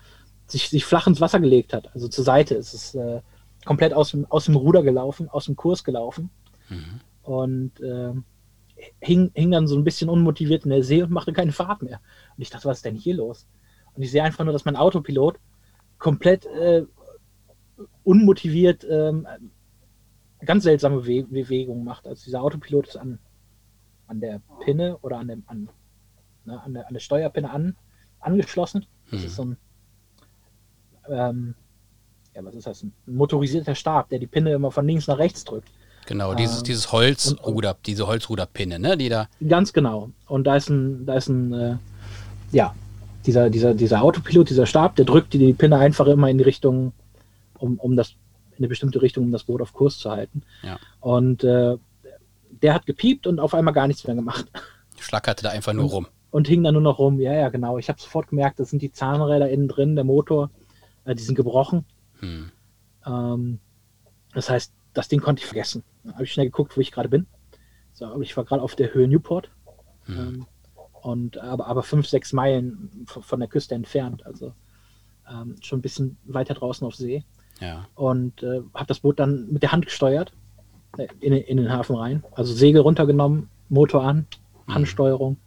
[0.47, 1.93] sich, sich flach ins Wasser gelegt hat.
[1.93, 3.21] Also zur Seite ist es äh,
[3.65, 6.29] komplett aus dem, aus dem Ruder gelaufen, aus dem Kurs gelaufen
[6.69, 6.99] Mhm.
[7.23, 8.23] und ähm,
[9.01, 11.99] hing, hing dann so ein bisschen unmotiviert in der See und machte keine Fahrt mehr.
[12.35, 13.47] Und ich dachte, was ist denn hier los?
[13.93, 15.39] Und ich sehe einfach nur, dass mein Autopilot
[15.99, 16.83] komplett äh,
[18.03, 19.27] unmotiviert ähm,
[20.45, 22.07] ganz seltsame Bewe Bewegungen macht.
[22.07, 23.19] Also dieser Autopilot ist an,
[24.07, 25.69] an der Pinne oder an, dem, an,
[26.45, 27.75] ne, an, der, an der Steuerpinne an,
[28.19, 28.85] angeschlossen.
[29.11, 29.25] Das Mhm.
[29.25, 29.57] ist so ein,
[31.09, 31.55] ähm,
[32.35, 32.83] ja, was ist das?
[32.83, 35.67] Ein motorisierter Stab, der die Pinne immer von links nach rechts drückt.
[36.05, 39.27] Genau, dieses, Ähm, dieses Holzruder, diese Holzruderpinne, ne, die da.
[39.47, 40.09] Ganz genau.
[40.27, 41.75] Und da ist ein, da ist ein, äh,
[42.51, 42.75] ja,
[43.25, 46.43] dieser, dieser, dieser Autopilot, dieser Stab, der drückt die, die Pinne einfach immer in die
[46.43, 46.91] Richtung,
[47.57, 48.15] um, um das,
[48.51, 50.43] in eine bestimmte Richtung, um das Boot auf Kurs zu halten.
[50.61, 50.77] Ja.
[50.99, 51.77] Und äh,
[52.61, 54.45] der hat gepiept und auf einmal gar nichts mehr gemacht.
[54.99, 56.07] Schlackerte da einfach nur Und- rum.
[56.31, 57.19] Und hing dann nur noch rum.
[57.21, 57.77] Ja, ja, genau.
[57.77, 60.49] Ich habe sofort gemerkt, das sind die Zahnräder innen drin, der Motor,
[61.05, 61.85] äh, die sind gebrochen.
[62.23, 62.51] Hm.
[63.05, 63.59] Ähm,
[64.33, 65.83] das heißt, das Ding konnte ich vergessen.
[66.03, 67.27] Dann habe ich schnell geguckt, wo ich gerade bin.
[67.93, 69.49] So, aber ich war gerade auf der Höhe Newport.
[70.05, 70.17] Hm.
[70.17, 70.45] Ähm,
[71.01, 74.25] und aber, aber fünf, sechs Meilen von der Küste entfernt.
[74.25, 74.53] Also
[75.29, 77.23] ähm, schon ein bisschen weiter draußen auf See.
[77.59, 77.87] Ja.
[77.95, 80.31] Und äh, habe das Boot dann mit der Hand gesteuert
[80.97, 82.23] äh, in, in den Hafen rein.
[82.31, 84.27] Also Segel runtergenommen, Motor an,
[84.67, 84.73] Mhm.
[84.75, 85.37] Handsteuerung.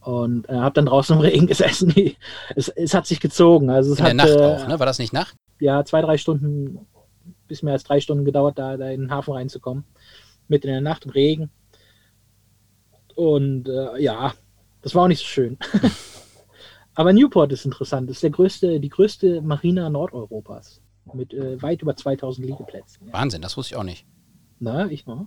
[0.00, 1.92] Und äh, habe dann draußen im Regen gesessen.
[2.54, 3.70] es, es hat sich gezogen.
[3.70, 4.78] Also es In der hat Nacht äh, auch, ne?
[4.78, 5.34] War das nicht Nacht?
[5.60, 6.86] Ja, zwei, drei Stunden,
[7.48, 9.84] bis mehr als drei Stunden gedauert, da, da in den Hafen reinzukommen.
[10.48, 11.50] Mitten in der Nacht im Regen.
[13.14, 14.34] Und äh, ja,
[14.82, 15.58] das war auch nicht so schön.
[16.94, 18.08] Aber Newport ist interessant.
[18.08, 20.80] Das ist der größte, die größte Marina Nordeuropas.
[21.12, 23.06] Mit äh, weit über 2000 Liegeplätzen.
[23.06, 23.12] Ja.
[23.12, 24.04] Wahnsinn, das wusste ich auch nicht.
[24.58, 25.26] Na, ich mal.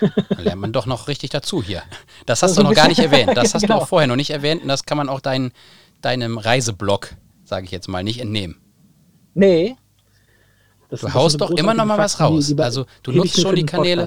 [0.00, 1.82] Da lernt man doch noch richtig dazu hier.
[2.26, 3.36] Das hast So du noch gar nicht erwähnt.
[3.36, 3.76] Das hast Genau.
[3.76, 5.52] du auch vorher noch nicht erwähnt und das kann man auch dein,
[6.00, 8.56] deinem Reiseblog, sage ich jetzt mal, nicht entnehmen.
[9.34, 9.76] Nee.
[10.90, 12.44] Das- Du das haust doch immer noch mal was raus.
[12.48, 14.06] Fakten, die- Also, du nutzt schon die Kanäle.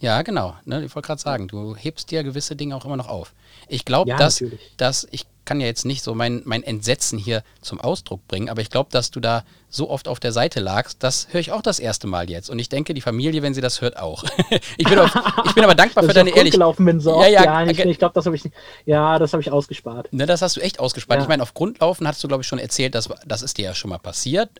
[0.00, 0.54] Ja, genau.
[0.64, 3.34] Ne, ich wollte gerade sagen, du hebst dir gewisse Dinge auch immer noch auf.
[3.68, 4.60] Ich glaube, Ja, dass, natürlich.
[4.78, 8.60] dass ich kann ja jetzt nicht so mein, mein Entsetzen hier zum Ausdruck bringen, aber
[8.62, 11.62] ich glaube, dass du da so oft auf der Seite lagst, das höre ich auch
[11.62, 12.48] das erste Mal jetzt.
[12.50, 14.22] Und ich denke, die Familie, wenn sie das hört, auch.
[14.76, 15.12] ich, bin auf,
[15.46, 16.52] ich bin aber dankbar für deine Ehrlichkeit.
[16.52, 17.30] gelaufen bin, so Ja, oft.
[17.30, 18.42] ja, ja, ge- ich glaube, das habe ich.
[18.86, 20.12] Ja, das habe ich ausgespart.
[20.12, 21.18] Ne, das hast du echt ausgespart.
[21.18, 21.22] Ja.
[21.24, 23.74] Ich meine, auf Grundlaufen hast du, glaube ich, schon erzählt, dass, das ist dir ja
[23.74, 24.50] schon mal passiert.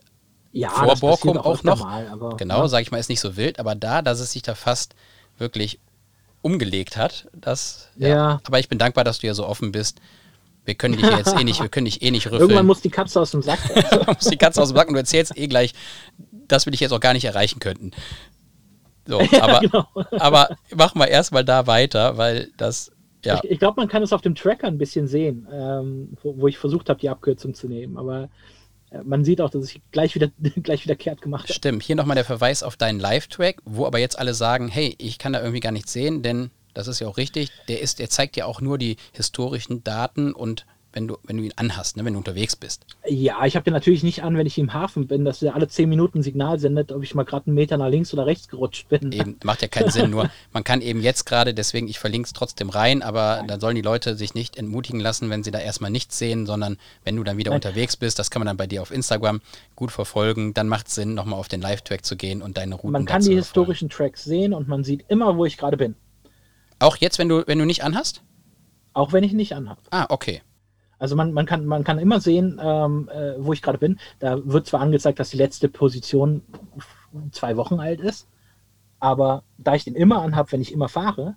[0.53, 1.81] Ja, Vor Borkum auch öfter noch.
[1.85, 2.69] Mal, aber, Genau, ja.
[2.69, 4.95] sage ich mal, ist nicht so wild, aber da, dass es sich da fast
[5.39, 5.79] wirklich
[6.43, 8.09] umgelegt hat, das, ja.
[8.09, 8.41] Ja.
[8.45, 9.99] Aber ich bin dankbar, dass du ja so offen bist
[10.65, 12.43] wir können dich jetzt eh nicht, wir können dich eh nicht rüffeln.
[12.43, 13.59] Irgendwann muss die Katze aus dem Sack.
[14.07, 15.75] muss die Katze aus dem Sack und du erzählst eh gleich,
[16.47, 17.91] dass wir dich jetzt auch gar nicht erreichen könnten.
[19.07, 19.87] So, aber, genau.
[20.13, 22.93] aber mach mal erstmal da weiter, weil das,
[23.25, 23.41] ja.
[23.43, 26.49] Ich, ich glaube, man kann es auf dem Tracker ein bisschen sehen, ähm, wo, wo,
[26.49, 27.97] ich versucht habe, die Abkürzung zu nehmen.
[27.97, 28.29] Aber
[28.91, 30.31] äh, man sieht auch, dass ich gleich wieder,
[30.63, 31.55] gleich wieder kehrt gemacht habe.
[31.55, 31.83] Stimmt.
[31.83, 35.33] Hier nochmal der Verweis auf deinen Live-Track, wo aber jetzt alle sagen, hey, ich kann
[35.33, 37.51] da irgendwie gar nichts sehen, denn das ist ja auch richtig.
[37.69, 41.45] Der ist, der zeigt ja auch nur die historischen Daten und wenn du, wenn du
[41.45, 42.85] ihn anhast, ne, wenn du unterwegs bist.
[43.09, 45.69] Ja, ich habe den natürlich nicht an, wenn ich im Hafen bin, dass er alle
[45.69, 48.49] zehn Minuten ein Signal sendet, ob ich mal gerade einen Meter nach links oder rechts
[48.49, 49.13] gerutscht bin.
[49.13, 50.11] Eben, macht ja keinen Sinn.
[50.11, 53.49] Nur man kann eben jetzt gerade, deswegen, ich verlinke es trotzdem rein, aber Nein.
[53.49, 56.77] dann sollen die Leute sich nicht entmutigen lassen, wenn sie da erstmal nichts sehen, sondern
[57.05, 57.59] wenn du dann wieder Nein.
[57.59, 59.41] unterwegs bist, das kann man dann bei dir auf Instagram
[59.77, 62.93] gut verfolgen, dann macht es Sinn, nochmal auf den Live-Track zu gehen und deine Routen
[62.93, 65.95] Man kann die historischen Tracks sehen und man sieht immer, wo ich gerade bin.
[66.83, 68.23] Auch jetzt, wenn du, wenn du nicht anhast?
[68.93, 69.81] Auch wenn ich nicht anhabe.
[69.91, 70.43] Ah, okay.
[70.99, 73.99] Also man, man, kann, man kann immer sehen, ähm, äh, wo ich gerade bin.
[74.19, 76.43] Da wird zwar angezeigt, dass die letzte Position
[77.31, 78.29] zwei Wochen alt ist,
[79.01, 81.37] aber da ich den immer anhabe, wenn ich immer fahre,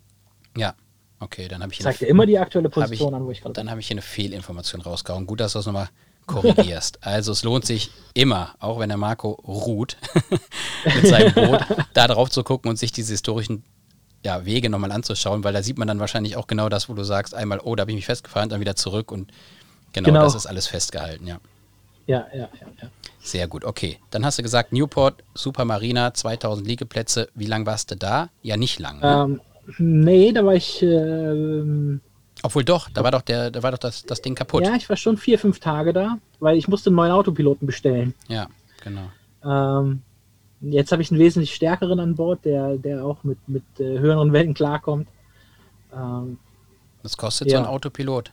[0.56, 0.76] ja,
[1.20, 3.54] okay, dann habe ich zeigt er immer die aktuelle Position ich, an, wo ich gerade
[3.54, 3.66] bin.
[3.66, 5.26] Dann habe ich hier eine Fehlinformation rausgehauen.
[5.26, 5.90] Gut, dass du das nochmal
[6.28, 7.00] korrigierst.
[7.02, 9.98] also es lohnt sich immer, auch wenn der Marco ruht
[10.86, 11.62] mit seinem Boot,
[11.94, 13.64] da drauf zu gucken und sich diese historischen
[14.26, 17.04] ja, Wege nochmal anzuschauen, weil da sieht man dann wahrscheinlich auch genau das, wo du
[17.04, 19.32] sagst, einmal, oh, da habe ich mich festgefahren, dann wieder zurück und
[19.94, 21.40] genau, genau, das ist alles festgehalten, ja.
[22.08, 22.90] Ja, ja, ja, ja.
[23.20, 23.98] Sehr gut, okay.
[24.12, 27.30] Dann hast du gesagt, Newport, Super Marina, 2000 Liegeplätze.
[27.34, 28.30] Wie lange warst du da?
[28.44, 29.00] Ja, nicht lang.
[29.00, 29.26] Ne?
[29.26, 29.42] Ähm,
[29.80, 30.84] nee, da war ich.
[30.84, 32.02] Ähm,
[32.44, 34.64] Obwohl doch, da war doch, der, da war doch das, das Ding kaputt.
[34.64, 38.14] Ja, ich war schon vier, fünf Tage da, weil ich musste einen neuen Autopiloten bestellen.
[38.28, 38.50] Ja,
[38.84, 39.10] genau.
[39.44, 40.04] Ähm,
[40.72, 44.34] Jetzt habe ich einen wesentlich stärkeren an Bord, der, der auch mit, mit äh, höheren
[44.34, 45.08] Wellen klarkommt.
[45.94, 46.38] Ähm,
[47.04, 47.58] Was kostet ja.
[47.58, 48.32] so ein Autopilot?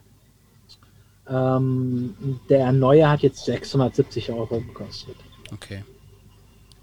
[1.29, 2.15] Ähm,
[2.49, 5.15] der neue hat jetzt 670 Euro gekostet.
[5.53, 5.83] Okay.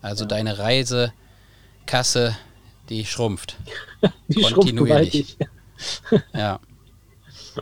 [0.02, 0.28] Also ja.
[0.28, 2.36] deine Reisekasse,
[2.88, 3.58] die schrumpft.
[4.28, 5.36] die kontinuierlich.
[6.08, 6.60] Schrumpft ja.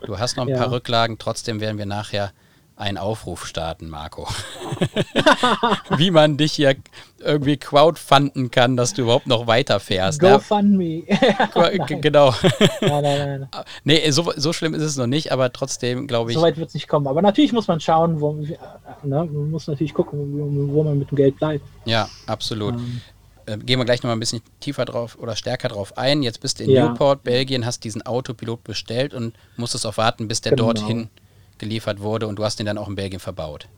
[0.04, 0.58] Du hast noch ein ja.
[0.58, 2.32] paar Rücklagen, trotzdem werden wir nachher
[2.78, 4.28] einen Aufruf starten, Marco.
[5.96, 6.76] Wie man dich hier
[7.18, 10.20] irgendwie crowdfunden kann, dass du überhaupt noch weiterfährst.
[10.20, 11.02] Go fund me.
[12.00, 12.32] genau.
[12.80, 13.48] Nein, nein, nein.
[13.82, 16.36] Nee, so, so schlimm ist es noch nicht, aber trotzdem glaube ich.
[16.36, 17.08] So weit wird es nicht kommen.
[17.08, 18.54] Aber natürlich muss man schauen, wo, ne,
[19.02, 21.64] man muss natürlich gucken, wo man mit dem Geld bleibt.
[21.84, 22.74] Ja, absolut.
[22.74, 23.00] Ähm.
[23.46, 26.22] Äh, gehen wir gleich noch mal ein bisschen tiefer drauf oder stärker drauf ein.
[26.22, 26.88] Jetzt bist du in ja.
[26.88, 30.72] Newport, Belgien, hast diesen Autopilot bestellt und musstest auch warten, bis der genau.
[30.72, 31.08] dorthin
[31.58, 33.68] geliefert wurde und du hast den dann auch in Belgien verbaut.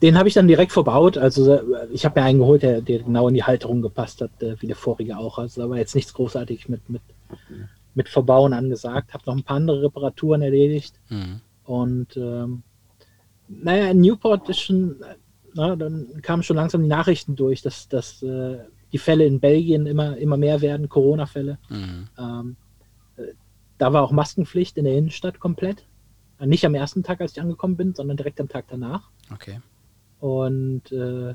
[0.00, 1.18] Den habe ich dann direkt verbaut.
[1.18, 4.30] Also äh, ich habe mir einen geholt, der, der, genau in die Halterung gepasst hat,
[4.42, 5.38] äh, wie der vorige auch.
[5.38, 7.02] Also da war jetzt nichts großartig mit, mit,
[7.94, 9.12] mit Verbauen angesagt.
[9.12, 10.94] Habe noch ein paar andere Reparaturen erledigt.
[11.08, 11.40] Mhm.
[11.64, 12.62] Und ähm,
[13.48, 14.96] naja, in Newport ist schon,
[15.54, 18.58] na, dann kamen schon langsam die Nachrichten durch, dass, dass äh,
[18.92, 21.58] die Fälle in Belgien immer, immer mehr werden, Corona-Fälle.
[21.68, 22.08] Mhm.
[22.18, 22.56] Ähm,
[23.16, 23.22] äh,
[23.78, 25.84] da war auch Maskenpflicht in der Innenstadt komplett.
[26.40, 29.10] Nicht am ersten Tag, als ich angekommen bin, sondern direkt am Tag danach.
[29.32, 29.60] Okay.
[30.20, 31.34] Und äh,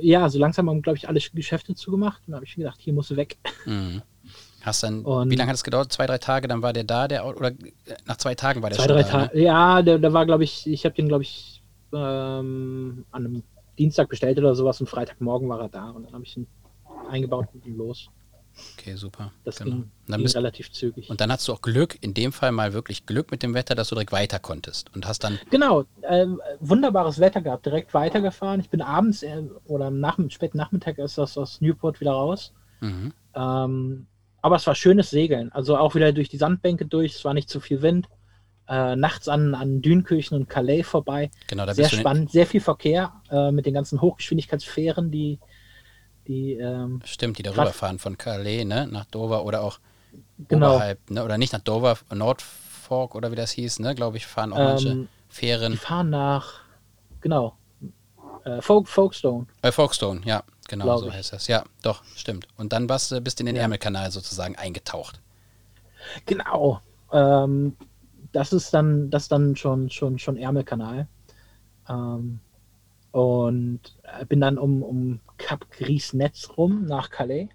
[0.00, 2.22] ja, so langsam haben, glaube ich, alle Geschäfte zugemacht.
[2.26, 3.38] Und da habe ich gedacht, hier muss weg.
[3.64, 4.02] Mhm.
[4.62, 5.92] Hast dann, und wie lange hat es gedauert?
[5.92, 7.52] Zwei, drei Tage, dann war der da, der oder
[8.04, 9.08] nach zwei Tagen war der zwei, schon drei da?
[9.08, 9.44] Tage, ne?
[9.44, 13.42] Ja, der, der war, glaube ich, ich habe den, glaube ich, ähm, an einem
[13.78, 16.48] Dienstag bestellt oder sowas und Freitagmorgen war er da und dann habe ich ihn
[17.08, 18.08] eingebaut und los.
[18.78, 19.32] Okay, super.
[19.44, 19.76] Das genau.
[19.76, 21.10] ging, dann ging relativ zügig.
[21.10, 23.74] Und dann hast du auch Glück, in dem Fall mal wirklich Glück mit dem Wetter,
[23.74, 25.38] dass du direkt weiter konntest und hast dann.
[25.50, 26.26] Genau, äh,
[26.60, 28.60] wunderbares Wetter gehabt, direkt weitergefahren.
[28.60, 32.52] Ich bin abends äh, oder am Nach späten Nachmittag ist das aus Newport wieder raus.
[32.80, 33.12] Mhm.
[33.34, 34.06] Ähm,
[34.40, 35.50] aber es war schönes Segeln.
[35.52, 38.08] Also auch wieder durch die Sandbänke durch, es war nicht zu viel Wind.
[38.68, 41.30] Äh, nachts an, an Dünkirchen und Calais vorbei.
[41.46, 45.38] Genau, da sehr spannend, sehr viel Verkehr äh, mit den ganzen Hochgeschwindigkeitsfähren, die
[46.28, 49.78] die, ähm, Stimmt, die darüber fahren von Calais ne, nach Dover oder auch
[50.48, 50.74] genau.
[50.74, 54.52] oberhalb, ne, oder nicht nach Dover, Nordfork oder wie das hieß, ne, glaube ich, fahren
[54.52, 55.72] auch ähm, manche Fähren.
[55.72, 56.60] Die fahren nach,
[57.20, 57.56] genau,
[58.46, 59.46] äh, Folk, Folkestone.
[59.62, 61.14] Äh, Folkestone, ja, genau so ich.
[61.14, 61.48] heißt das.
[61.48, 62.46] Ja, doch, stimmt.
[62.56, 63.62] Und dann bist du bist in den ja.
[63.62, 65.20] Ärmelkanal sozusagen eingetaucht.
[66.26, 66.80] Genau.
[67.12, 67.76] Ähm,
[68.32, 71.08] das ist dann, das dann schon, schon, schon Ärmelkanal.
[71.88, 72.40] Ähm,
[73.10, 77.48] und äh, bin dann um, um Cap Gris-Netz rum nach Calais.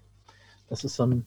[0.68, 1.26] Das ist so ein,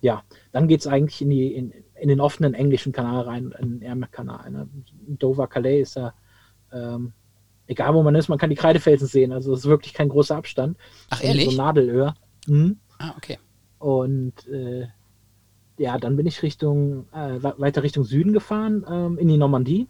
[0.00, 3.80] ja, dann geht es eigentlich in, die, in, in, den offenen englischen Kanal rein, in
[3.80, 4.50] den Ärmelkanal.
[4.50, 4.68] Ne?
[5.06, 6.12] Dover, Calais ist ja,
[6.72, 7.12] ähm,
[7.66, 9.32] egal wo man ist, man kann die Kreidefelsen sehen.
[9.32, 10.76] Also es ist wirklich kein großer Abstand.
[11.10, 11.50] Ach, ehrlich?
[11.50, 12.14] So Nadelöhr.
[12.46, 12.78] Mhm.
[12.98, 13.38] Ah, okay.
[13.78, 14.86] Und äh,
[15.78, 19.88] ja, dann bin ich Richtung, äh, weiter Richtung Süden gefahren, ähm, in die Normandie.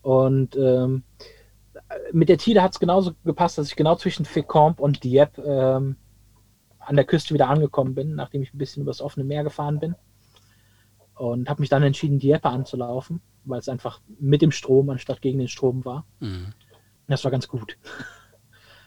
[0.00, 1.04] Und ähm,
[2.12, 5.96] mit der Tide hat es genauso gepasst, dass ich genau zwischen Fécamp und Dieppe ähm,
[6.78, 9.94] an der Küste wieder angekommen bin, nachdem ich ein bisschen übers offene Meer gefahren bin.
[11.14, 15.38] Und habe mich dann entschieden, Dieppe anzulaufen, weil es einfach mit dem Strom anstatt gegen
[15.38, 16.04] den Strom war.
[16.20, 16.52] Mhm.
[17.06, 17.76] Das war ganz gut.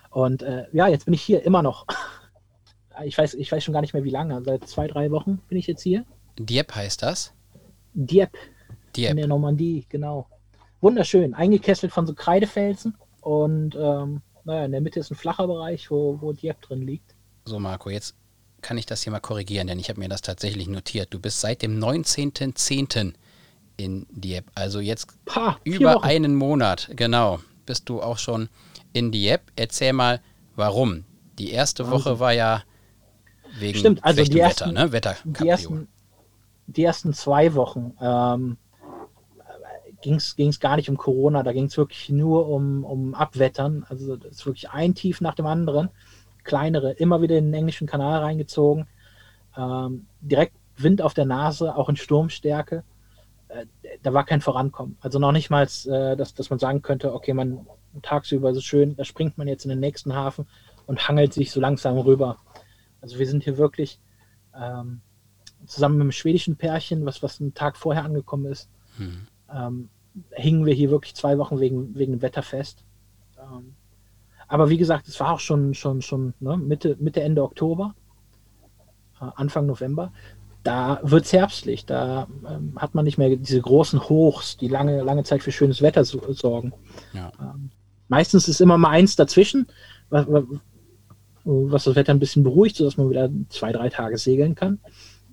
[0.09, 1.85] Und äh, ja, jetzt bin ich hier immer noch.
[3.03, 4.41] Ich weiß, ich weiß schon gar nicht mehr wie lange.
[4.45, 6.05] Seit zwei, drei Wochen bin ich jetzt hier.
[6.39, 7.33] Dieppe heißt das?
[7.93, 8.37] Dieppe.
[8.95, 9.11] Dieppe.
[9.11, 10.29] In der Normandie, genau.
[10.85, 11.33] Wunderschön.
[11.33, 12.95] Eingekesselt von so Kreidefelsen.
[13.21, 17.15] Und ähm, naja, in der Mitte ist ein flacher Bereich, wo, wo Dieppe drin liegt.
[17.45, 18.13] So, Marco, jetzt
[18.61, 21.11] kann ich das hier mal korrigieren, denn ich habe mir das tatsächlich notiert.
[21.11, 23.13] Du bist seit dem 19.10.
[23.77, 24.51] in Dieppe.
[24.53, 26.03] Also jetzt Pah, über Wochen.
[26.05, 28.47] einen Monat, genau, bist du auch schon
[28.93, 29.45] in Dieppe.
[29.55, 30.21] Erzähl mal,
[30.55, 31.03] warum.
[31.39, 31.99] Die erste Wahnsinn.
[31.99, 32.61] Woche war ja
[33.57, 34.91] wegen Stimmt, also die ersten, Wetter, ne?
[34.91, 35.87] Wetter die ersten,
[36.67, 38.57] die ersten zwei Wochen ähm,
[40.05, 43.85] ging es gar nicht um Corona, da ging es wirklich nur um, um Abwettern.
[43.89, 45.89] Also das ist wirklich ein Tief nach dem anderen.
[46.43, 48.87] Kleinere, immer wieder in den englischen Kanal reingezogen.
[49.57, 52.83] Ähm, direkt Wind auf der Nase, auch in Sturmstärke.
[53.47, 53.65] Äh,
[54.03, 54.97] da war kein Vorankommen.
[55.01, 57.65] Also noch nicht mal, äh, dass, dass man sagen könnte, okay, man
[58.01, 60.47] tagsüber ist es schön, da springt man jetzt in den nächsten Hafen
[60.85, 62.37] und hangelt sich so langsam rüber.
[63.01, 63.99] Also wir sind hier wirklich
[64.55, 65.01] ähm,
[65.65, 69.27] zusammen mit einem schwedischen Pärchen, was, was einen Tag vorher angekommen ist, mhm.
[69.53, 69.89] ähm,
[70.31, 72.83] hingen wir hier wirklich zwei Wochen wegen, wegen dem Wetter fest.
[73.37, 73.75] Ähm,
[74.47, 77.95] aber wie gesagt, es war auch schon, schon, schon ne, Mitte, Mitte, Ende Oktober,
[79.21, 80.11] äh, Anfang November.
[80.63, 81.85] Da wird es herbstlich.
[81.85, 85.81] Da ähm, hat man nicht mehr diese großen Hochs, die lange, lange Zeit für schönes
[85.81, 86.73] Wetter sorgen.
[87.13, 87.31] Ja.
[87.39, 87.69] Ähm,
[88.07, 89.67] meistens ist immer mal eins dazwischen,
[90.09, 90.25] was,
[91.43, 94.79] was das Wetter ein bisschen beruhigt, sodass man wieder zwei, drei Tage segeln kann.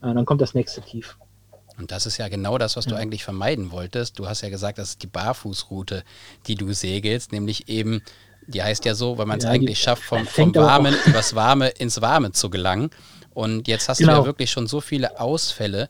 [0.02, 1.16] Äh, dann kommt das nächste Tief.
[1.82, 4.18] Und das ist ja genau das, was du eigentlich vermeiden wolltest.
[4.18, 6.04] Du hast ja gesagt, das ist die Barfußroute,
[6.46, 8.02] die du segelst, nämlich eben,
[8.46, 11.34] die heißt ja so, weil man es ja, eigentlich die, schafft, vom, vom Warmen übers
[11.34, 12.90] Warme ins Warme zu gelangen.
[13.34, 14.14] Und jetzt hast genau.
[14.14, 15.88] du ja wirklich schon so viele Ausfälle,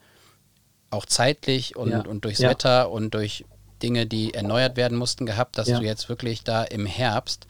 [0.91, 2.01] auch zeitlich und, ja.
[2.01, 2.51] und durchs ja.
[2.51, 3.45] Wetter und durch
[3.83, 7.47] Dinge, die erneuert werden mussten, gehabt, dass du jetzt wirklich da im Herbst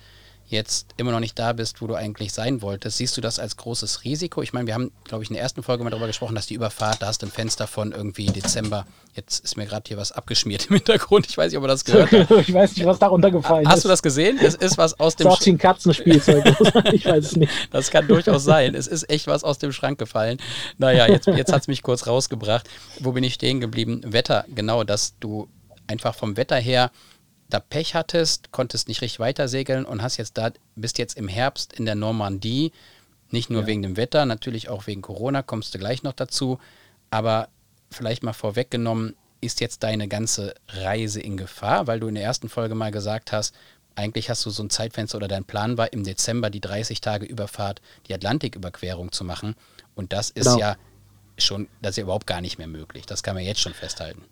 [0.52, 2.98] jetzt immer noch nicht da bist, wo du eigentlich sein wolltest.
[2.98, 4.42] Siehst du das als großes Risiko?
[4.42, 6.54] Ich meine, wir haben, glaube ich, in der ersten Folge mal darüber gesprochen, dass die
[6.54, 8.86] Überfahrt, da hast du ein Fenster von irgendwie Dezember.
[9.14, 11.26] Jetzt ist mir gerade hier was abgeschmiert im Hintergrund.
[11.28, 12.30] Ich weiß nicht, ob man das gehört hat.
[12.48, 13.72] ich weiß nicht, was da runtergefallen ist.
[13.72, 14.38] Hast du das gesehen?
[14.40, 15.46] Es ist was aus dem Schrank.
[15.46, 16.44] ein Katzenspielzeug.
[16.92, 17.52] ich weiß es nicht.
[17.70, 18.74] Das kann durchaus sein.
[18.74, 20.38] Es ist echt was aus dem Schrank gefallen.
[20.78, 22.68] Naja, jetzt, jetzt hat es mich kurz rausgebracht.
[23.00, 24.02] Wo bin ich stehen geblieben?
[24.04, 25.48] Wetter, genau, dass du
[25.86, 26.90] einfach vom Wetter her
[27.52, 31.28] da Pech hattest, konntest nicht richtig weiter segeln und hast jetzt da, bist jetzt im
[31.28, 32.72] Herbst in der Normandie,
[33.30, 33.66] nicht nur ja.
[33.66, 36.58] wegen dem Wetter, natürlich auch wegen Corona, kommst du gleich noch dazu.
[37.10, 37.48] Aber
[37.90, 42.48] vielleicht mal vorweggenommen, ist jetzt deine ganze Reise in Gefahr, weil du in der ersten
[42.48, 43.54] Folge mal gesagt hast,
[43.96, 47.26] eigentlich hast du so ein Zeitfenster oder dein Plan war, im Dezember die 30 Tage
[47.26, 49.54] Überfahrt, die Atlantiküberquerung zu machen.
[49.94, 50.58] Und das ist genau.
[50.58, 50.76] ja
[51.36, 53.04] schon, das ist ja überhaupt gar nicht mehr möglich.
[53.04, 54.22] Das kann man jetzt schon festhalten.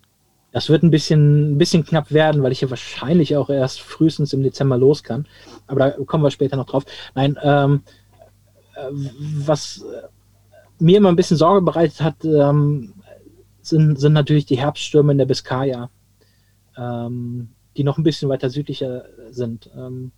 [0.51, 4.33] Das wird ein bisschen, ein bisschen knapp werden, weil ich ja wahrscheinlich auch erst frühestens
[4.33, 5.25] im Dezember los kann.
[5.67, 6.83] Aber da kommen wir später noch drauf.
[7.15, 7.83] Nein, ähm,
[8.75, 10.07] äh, was äh,
[10.79, 12.93] mir immer ein bisschen Sorge bereitet hat, ähm,
[13.61, 15.89] sind, sind natürlich die Herbststürme in der Biskaya,
[16.77, 19.69] ähm, die noch ein bisschen weiter südlicher sind.
[19.75, 20.11] Ähm,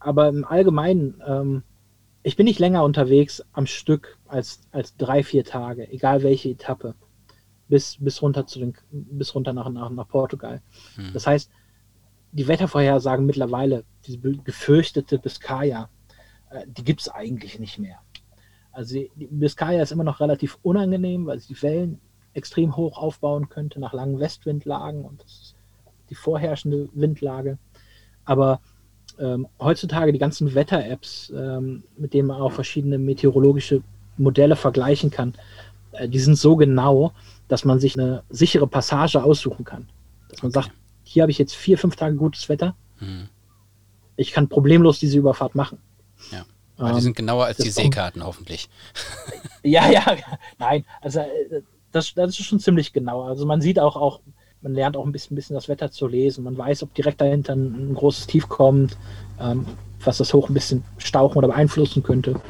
[0.00, 1.62] aber im Allgemeinen, ähm,
[2.22, 6.94] ich bin nicht länger unterwegs am Stück als, als drei, vier Tage, egal welche Etappe
[7.68, 10.60] bis, bis runter zu den, bis runter nach, nach, nach Portugal.
[10.96, 11.12] Hm.
[11.12, 11.50] Das heißt,
[12.32, 15.88] die Wettervorhersagen mittlerweile, diese gefürchtete Biscaya,
[16.50, 17.98] äh, die gibt es eigentlich nicht mehr.
[18.72, 22.00] Also die Biscaya ist immer noch relativ unangenehm, weil sie die Wellen
[22.34, 25.54] extrem hoch aufbauen könnte nach langen Westwindlagen und das ist
[26.10, 27.58] die vorherrschende Windlage.
[28.24, 28.60] Aber
[29.18, 33.82] ähm, heutzutage die ganzen Wetter-Apps, ähm, mit denen man auch verschiedene meteorologische
[34.16, 35.34] Modelle vergleichen kann,
[36.06, 37.12] die sind so genau,
[37.48, 39.88] dass man sich eine sichere Passage aussuchen kann.
[40.28, 40.70] Dass man sagt,
[41.02, 42.74] hier habe ich jetzt vier, fünf Tage gutes Wetter.
[43.00, 43.28] Mhm.
[44.16, 45.78] Ich kann problemlos diese Überfahrt machen.
[46.32, 46.44] Ja.
[46.76, 48.68] Aber ähm, die sind genauer als die Seekarten, kommt, hoffentlich.
[49.66, 50.04] Ja, ja,
[50.58, 50.84] nein.
[51.00, 53.22] Also äh, das, das ist schon ziemlich genau.
[53.22, 54.20] Also man sieht auch, auch,
[54.60, 56.44] man lernt auch ein bisschen, bisschen das Wetter zu lesen.
[56.44, 58.98] Man weiß, ob direkt dahinter ein, ein großes Tief kommt,
[59.40, 59.64] ähm,
[60.00, 62.40] was das Hoch ein bisschen stauchen oder beeinflussen könnte.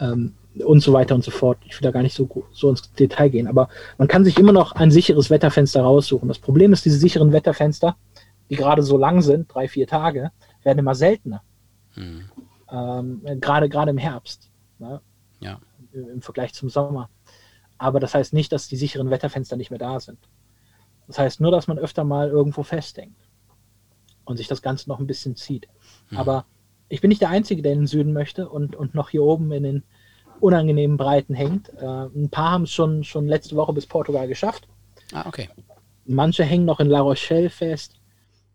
[0.00, 1.58] Ähm, und so weiter und so fort.
[1.66, 4.52] Ich will da gar nicht so, so ins Detail gehen, aber man kann sich immer
[4.52, 6.28] noch ein sicheres Wetterfenster raussuchen.
[6.28, 7.96] Das Problem ist, diese sicheren Wetterfenster,
[8.48, 10.32] die gerade so lang sind, drei, vier Tage,
[10.62, 11.42] werden immer seltener.
[11.94, 12.24] Hm.
[12.70, 14.50] Ähm, gerade, gerade im Herbst.
[14.78, 15.00] Ne?
[15.40, 15.60] Ja.
[15.92, 17.08] Im Vergleich zum Sommer.
[17.78, 20.18] Aber das heißt nicht, dass die sicheren Wetterfenster nicht mehr da sind.
[21.06, 23.16] Das heißt nur, dass man öfter mal irgendwo festhängt
[24.24, 25.66] und sich das Ganze noch ein bisschen zieht.
[26.10, 26.18] Mhm.
[26.18, 26.44] Aber
[26.88, 29.50] ich bin nicht der Einzige, der in den Süden möchte und, und noch hier oben
[29.52, 29.82] in den
[30.40, 31.70] unangenehmen Breiten hängt.
[31.78, 34.66] Äh, ein paar haben es schon, schon letzte Woche bis Portugal geschafft.
[35.12, 35.48] Ah, okay.
[36.06, 38.00] Manche hängen noch in La Rochelle fest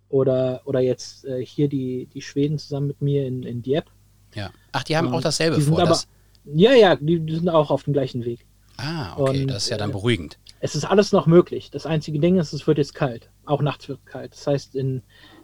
[0.10, 3.90] oder, oder jetzt äh, hier die, die Schweden zusammen mit mir in, in Dieppe.
[4.34, 4.52] Ja.
[4.72, 5.80] Ach, die haben ähm, auch dasselbe vor.
[5.80, 6.08] Aber, das...
[6.46, 8.46] Ja, ja, die, die, sind auch auf dem gleichen Weg.
[8.78, 10.38] Ah, okay, und, das ist ja dann äh, beruhigend.
[10.60, 11.72] Es ist alles noch möglich.
[11.72, 13.30] Das einzige Ding ist, es wird jetzt kalt.
[13.46, 14.34] Auch nachts wird kalt.
[14.34, 15.02] Das heißt, in,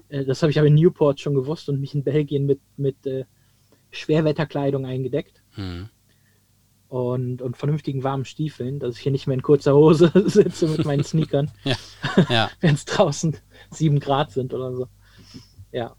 [0.10, 3.06] äh, das habe ich aber in Newport schon gewusst und mich in Belgien mit, mit
[3.06, 3.26] äh,
[3.92, 5.42] Schwerwetterkleidung eingedeckt.
[5.52, 5.90] Hm.
[6.92, 10.84] Und, und vernünftigen warmen Stiefeln, dass ich hier nicht mehr in kurzer Hose sitze mit
[10.84, 11.78] meinen Sneakern, ja.
[12.30, 12.52] ja.
[12.60, 13.38] wenn es draußen
[13.70, 14.88] sieben Grad sind oder so.
[15.72, 15.96] Ja.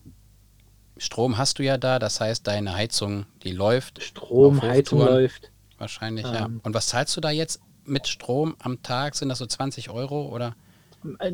[0.99, 4.03] Strom hast du ja da, das heißt, deine Heizung, die läuft.
[4.03, 5.51] Strom, Heizung läuft.
[5.79, 6.51] Wahrscheinlich, ähm, ja.
[6.63, 9.15] Und was zahlst du da jetzt mit Strom am Tag?
[9.15, 10.55] Sind das so 20 Euro oder?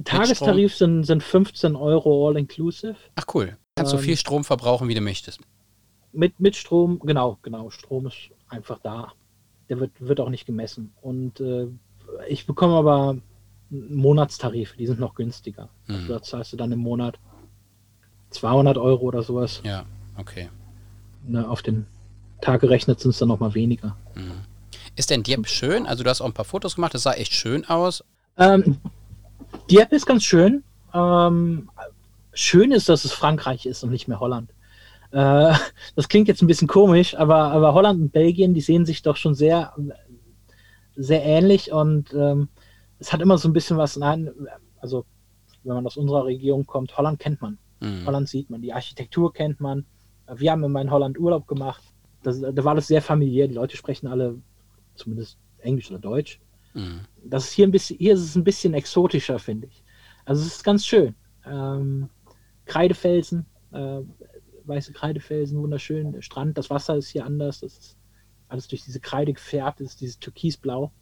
[0.05, 2.95] Tagestarif sind, sind 15 Euro all inclusive.
[3.17, 3.59] Ach cool.
[3.75, 5.41] Kannst ähm, so viel Strom verbrauchen, wie du möchtest.
[6.13, 7.71] Mit, mit Strom, genau, genau.
[7.71, 9.15] Strom ist einfach da.
[9.69, 10.93] Der wird, wird auch nicht gemessen.
[11.03, 11.67] Und äh,
[12.29, 13.19] ich bekomme aber
[13.71, 15.69] Monatstarife, die sind noch günstiger.
[15.87, 15.99] Also mhm.
[15.99, 17.19] Also da zahlst du dann im Monat
[18.31, 19.61] 200 Euro oder sowas.
[19.65, 19.85] Ja,
[20.17, 20.49] okay.
[21.27, 21.87] Ne, auf den
[22.41, 23.97] Tag gerechnet sind es dann noch mal weniger.
[24.15, 24.45] Mhm.
[24.97, 25.87] Ist denn Dieppe schön?
[25.87, 28.05] Also du hast auch ein paar Fotos gemacht, das sah echt schön aus.
[28.37, 28.79] Ähm,
[29.71, 30.65] Dieppe ist ganz schön.
[30.95, 31.69] Ähm,
[32.33, 34.51] schön ist, dass es Frankreich ist und nicht mehr Holland.
[35.11, 35.53] Äh,
[35.97, 39.17] das klingt jetzt ein bisschen komisch, aber, aber Holland und Belgien, die sehen sich doch
[39.17, 39.75] schon sehr,
[40.97, 42.49] sehr ähnlich und ähm,
[42.99, 44.31] es hat immer so ein bisschen was, nein,
[44.81, 45.05] also
[45.65, 47.59] wenn man aus unserer Region kommt, Holland kennt man.
[47.81, 48.07] Mhm.
[48.07, 49.85] Holland sieht man, die Architektur kennt man.
[50.35, 51.83] Wir haben in Holland Urlaub gemacht.
[52.23, 53.49] Das, da war das sehr familiär.
[53.49, 54.41] Die Leute sprechen alle
[54.95, 56.41] zumindest Englisch oder Deutsch.
[56.75, 57.01] Mhm.
[57.25, 59.83] Das ist hier ein bisschen, hier ist es ein bisschen exotischer, finde ich.
[60.25, 61.15] Also es ist ganz schön.
[61.47, 62.11] Ähm,
[62.67, 64.01] Kreidefelsen, äh,
[64.69, 66.13] weiße Kreidefelsen, wunderschön.
[66.13, 67.61] Der Strand, das Wasser ist hier anders.
[67.61, 67.97] Das ist
[68.49, 70.93] alles durch diese Kreide gefärbt, ist dieses Türkisblau.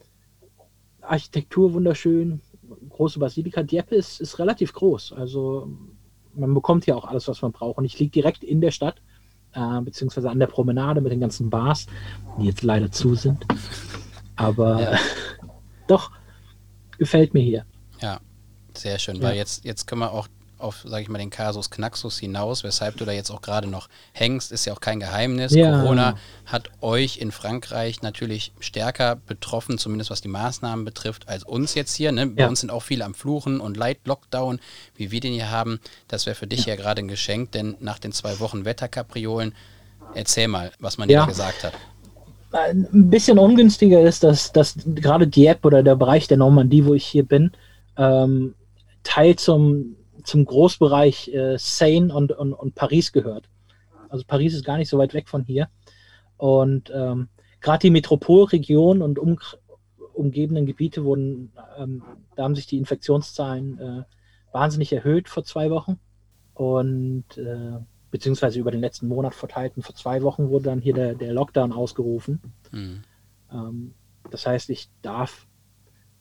[1.00, 2.40] Architektur wunderschön,
[2.88, 3.62] große Basilika.
[3.62, 5.12] Dieppe ist, ist relativ groß.
[5.12, 5.68] Also
[6.34, 7.78] man bekommt hier auch alles, was man braucht.
[7.78, 9.00] Und ich liege direkt in der Stadt,
[9.52, 11.86] äh, beziehungsweise an der Promenade mit den ganzen Bars,
[12.38, 13.46] die jetzt leider zu sind.
[14.36, 14.98] Aber ja.
[15.86, 16.10] doch,
[16.98, 17.64] gefällt mir hier.
[18.00, 18.20] Ja,
[18.74, 19.22] sehr schön, ja.
[19.22, 22.96] weil jetzt, jetzt können wir auch auf, sage ich mal, den Kasus Knaxus hinaus, weshalb
[22.96, 25.54] du da jetzt auch gerade noch hängst, ist ja auch kein Geheimnis.
[25.54, 25.80] Ja.
[25.80, 26.16] Corona
[26.46, 31.94] hat euch in Frankreich natürlich stärker betroffen, zumindest was die Maßnahmen betrifft, als uns jetzt
[31.94, 32.12] hier.
[32.12, 32.26] Ne?
[32.26, 32.48] Bei ja.
[32.48, 34.60] uns sind auch viele am Fluchen und Light Lockdown,
[34.94, 35.80] wie wir den hier haben.
[36.08, 39.54] Das wäre für dich ja, ja gerade ein Geschenk, denn nach den zwei Wochen Wetterkapriolen,
[40.14, 41.72] erzähl mal, was man dir gesagt hat
[42.52, 47.04] ein bisschen ungünstiger ist, dass, dass gerade Dieppe oder der Bereich der Normandie, wo ich
[47.04, 47.52] hier bin,
[47.96, 48.54] ähm,
[49.02, 53.48] Teil zum zum Großbereich äh, Seine und, und, und Paris gehört.
[54.08, 55.68] Also Paris ist gar nicht so weit weg von hier.
[56.36, 57.28] Und ähm,
[57.60, 59.38] gerade die Metropolregion und um,
[60.14, 62.02] umgebenden Gebiete wurden, ähm,
[62.34, 64.02] da haben sich die Infektionszahlen äh,
[64.52, 65.98] wahnsinnig erhöht vor zwei Wochen.
[66.54, 67.78] Und äh,
[68.10, 69.74] beziehungsweise über den letzten Monat verteilt.
[69.76, 72.40] Und vor zwei Wochen wurde dann hier der, der Lockdown ausgerufen.
[72.72, 73.02] Mhm.
[73.52, 73.94] Ähm,
[74.30, 75.46] das heißt, ich darf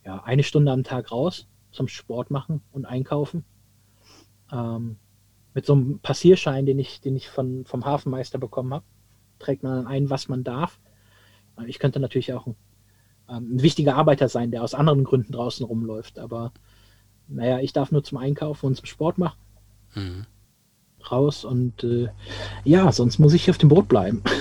[0.06, 3.44] ja eine Stunde am Tag raus zum Sport machen und einkaufen
[4.52, 4.98] ähm,
[5.54, 8.86] mit so einem Passierschein, den ich, den ich von, vom Hafenmeister bekommen habe,
[9.40, 10.80] trägt man dann ein, was man darf.
[11.68, 12.56] Ich könnte natürlich auch ein,
[13.30, 16.52] ähm, ein wichtiger Arbeiter sein, der aus anderen Gründen draußen rumläuft, aber
[17.28, 19.40] naja, ich darf nur zum Einkaufen und zum Sport machen.
[19.96, 20.26] Mhm.
[21.10, 22.10] Raus und äh,
[22.64, 24.24] ja, sonst muss ich auf dem Boot bleiben.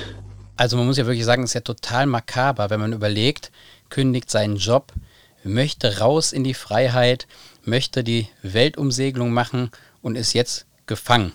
[0.56, 3.50] Also man muss ja wirklich sagen, es ist ja total makaber, wenn man überlegt,
[3.88, 4.92] kündigt seinen Job,
[5.42, 7.26] möchte raus in die Freiheit,
[7.64, 9.72] möchte die Weltumsegelung machen
[10.04, 11.32] und ist jetzt gefangen.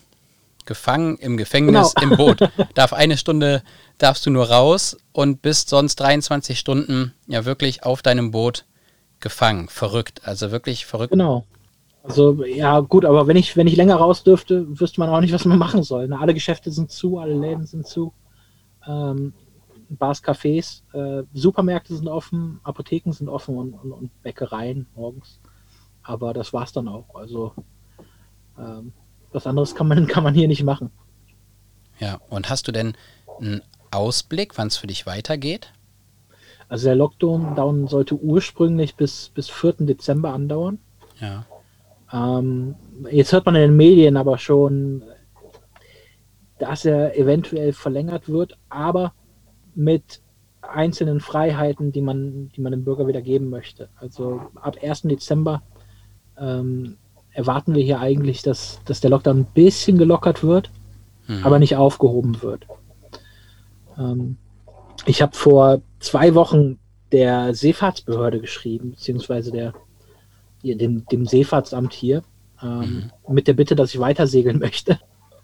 [0.66, 2.12] Gefangen im Gefängnis genau.
[2.12, 2.50] im Boot.
[2.76, 3.64] Darf eine Stunde,
[3.98, 8.66] darfst du nur raus und bist sonst 23 Stunden ja wirklich auf deinem Boot
[9.20, 9.70] gefangen.
[9.70, 10.22] Verrückt.
[10.26, 11.12] Also wirklich verrückt.
[11.12, 11.46] Genau.
[12.04, 15.34] Also ja gut, aber wenn ich, wenn ich länger raus dürfte, wüsste man auch nicht,
[15.34, 16.08] was man machen soll.
[16.08, 16.20] Ne?
[16.20, 18.14] Alle Geschäfte sind zu, alle Läden sind zu.
[18.88, 19.34] Ähm,
[19.90, 25.40] Bars, Cafés, äh, Supermärkte sind offen, Apotheken sind offen und, und, und Bäckereien morgens.
[26.04, 27.16] Aber das war's dann auch.
[27.16, 27.54] Also
[28.60, 28.94] ähm,
[29.32, 30.92] was anderes kann man, kann man hier nicht machen.
[32.00, 32.96] Ja, und hast du denn
[33.40, 35.74] einen Ausblick, wann es für dich weitergeht?
[36.68, 39.74] Also der Lockdown sollte ursprünglich bis, bis 4.
[39.80, 40.80] Dezember andauern.
[41.20, 41.46] Ja.
[42.14, 42.76] Ähm,
[43.10, 45.04] jetzt hört man in den Medien aber schon,
[46.60, 49.14] dass er eventuell verlängert wird, aber
[49.74, 50.22] mit
[50.62, 53.90] einzelnen Freiheiten, die man, die man dem Bürger wieder geben möchte.
[53.96, 55.04] Also ab 1.
[55.04, 55.64] Dezember
[56.38, 56.98] ähm,
[57.40, 60.70] erwarten wir hier eigentlich, dass, dass der Lockdown ein bisschen gelockert wird,
[61.26, 61.46] mhm.
[61.46, 62.68] aber nicht aufgehoben wird.
[63.98, 64.36] Ähm,
[65.06, 66.80] ich habe vor zwei Wochen
[67.14, 69.74] der Seefahrtsbehörde geschrieben, beziehungsweise der,
[70.64, 72.24] dem, dem Seefahrtsamt hier,
[72.62, 73.34] ähm, mhm.
[73.34, 75.00] mit der Bitte, dass ich weiter segeln möchte,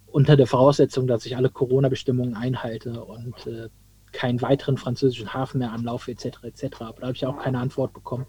[0.08, 3.70] unter der Voraussetzung, dass ich alle Corona-Bestimmungen einhalte und äh,
[4.12, 6.44] keinen weiteren französischen Hafen mehr anlaufe, etc.
[6.44, 6.82] etc.
[6.82, 8.26] Aber da habe ich auch keine Antwort bekommen.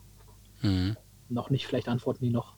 [0.63, 0.97] Mhm.
[1.29, 2.56] Noch nicht, vielleicht antworten die noch.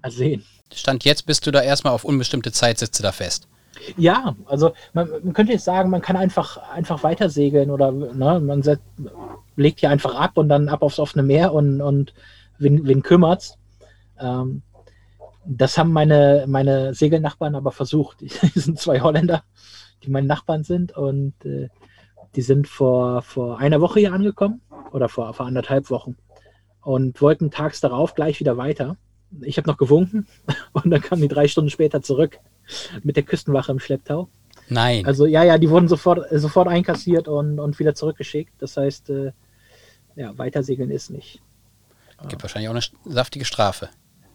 [0.00, 0.44] Mal sehen.
[0.72, 3.48] Stand jetzt bist du da erstmal auf unbestimmte Zeit, sitzt du da fest.
[3.96, 8.40] Ja, also man, man, könnte jetzt sagen, man kann einfach, einfach weiter segeln oder ne,
[8.40, 8.80] man set,
[9.56, 12.14] legt hier einfach ab und dann ab aufs offene Meer und, und
[12.58, 13.58] wen, wen kümmert's.
[14.20, 14.62] Ähm,
[15.44, 18.20] das haben meine, meine Segelnachbarn aber versucht.
[18.20, 18.28] Die,
[18.58, 19.42] sind zwei Holländer,
[20.04, 21.68] die meine Nachbarn sind und äh,
[22.34, 24.62] die sind vor, vor einer Woche hier angekommen
[24.92, 26.16] oder vor, vor anderthalb Wochen
[26.80, 28.96] und wollten tags darauf gleich wieder weiter.
[29.40, 30.26] Ich habe noch gewunken
[30.72, 32.38] und dann kamen die drei Stunden später zurück
[33.02, 34.28] mit der Küstenwache im Schlepptau.
[34.68, 35.04] Nein.
[35.06, 38.54] Also ja, ja, die wurden sofort, sofort einkassiert und, und wieder zurückgeschickt.
[38.58, 39.32] Das heißt, äh,
[40.16, 41.40] ja, weitersegeln ist nicht.
[42.28, 43.88] Gibt wahrscheinlich auch eine saftige Strafe.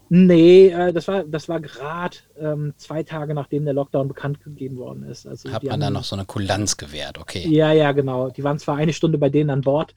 [0.10, 4.78] Nee, äh, das war, das war gerade ähm, zwei Tage nachdem der Lockdown bekannt gegeben
[4.78, 5.28] worden ist.
[5.28, 7.48] Also Hat man da noch so eine Kulanz gewährt, okay.
[7.48, 8.30] Ja, ja, genau.
[8.30, 9.95] Die waren zwar eine Stunde bei denen an Bord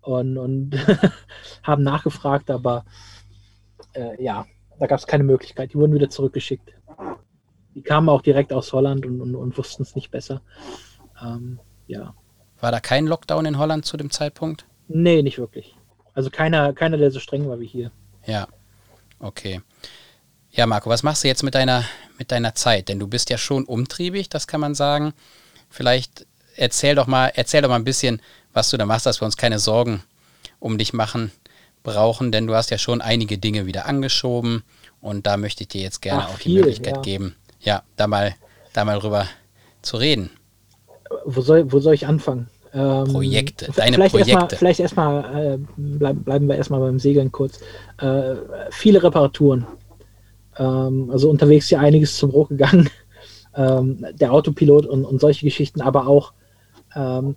[0.00, 0.76] und, und
[1.62, 2.84] haben nachgefragt, aber
[3.98, 4.46] äh, ja,
[4.78, 5.72] da gab es keine Möglichkeit.
[5.72, 6.72] Die wurden wieder zurückgeschickt.
[7.74, 10.40] Die kamen auch direkt aus Holland und, und, und wussten es nicht besser.
[11.22, 12.14] Ähm, ja.
[12.60, 14.66] War da kein Lockdown in Holland zu dem Zeitpunkt?
[14.88, 15.76] Nee, nicht wirklich.
[16.14, 17.92] Also keiner, keiner, der so streng war wie hier.
[18.26, 18.48] Ja.
[19.20, 19.60] Okay.
[20.50, 21.84] Ja, Marco, was machst du jetzt mit deiner,
[22.18, 22.88] mit deiner Zeit?
[22.88, 25.12] Denn du bist ja schon umtriebig, das kann man sagen.
[25.70, 26.26] Vielleicht
[26.56, 28.20] erzähl doch mal, erzähl doch mal ein bisschen,
[28.52, 30.02] was du da machst, dass wir uns keine Sorgen
[30.58, 31.30] um dich machen
[31.92, 34.62] brauchen, denn du hast ja schon einige Dinge wieder angeschoben
[35.00, 37.02] und da möchte ich dir jetzt gerne Ach, auch viel, die Möglichkeit ja.
[37.02, 38.34] geben, ja, da mal,
[38.72, 39.26] da mal drüber
[39.82, 40.30] zu reden.
[41.24, 42.48] Wo soll, wo soll ich anfangen?
[42.74, 44.32] Ähm, Projekte, deine vielleicht Projekte.
[44.32, 47.60] Erst mal, vielleicht erstmal, äh, bleib, bleiben wir erstmal beim Segeln kurz.
[47.98, 48.34] Äh,
[48.70, 49.66] viele Reparaturen.
[50.58, 52.90] Ähm, also unterwegs hier einiges zum Bruch gegangen.
[53.56, 56.32] Ähm, der Autopilot und, und solche Geschichten, aber auch
[56.94, 57.34] ähm,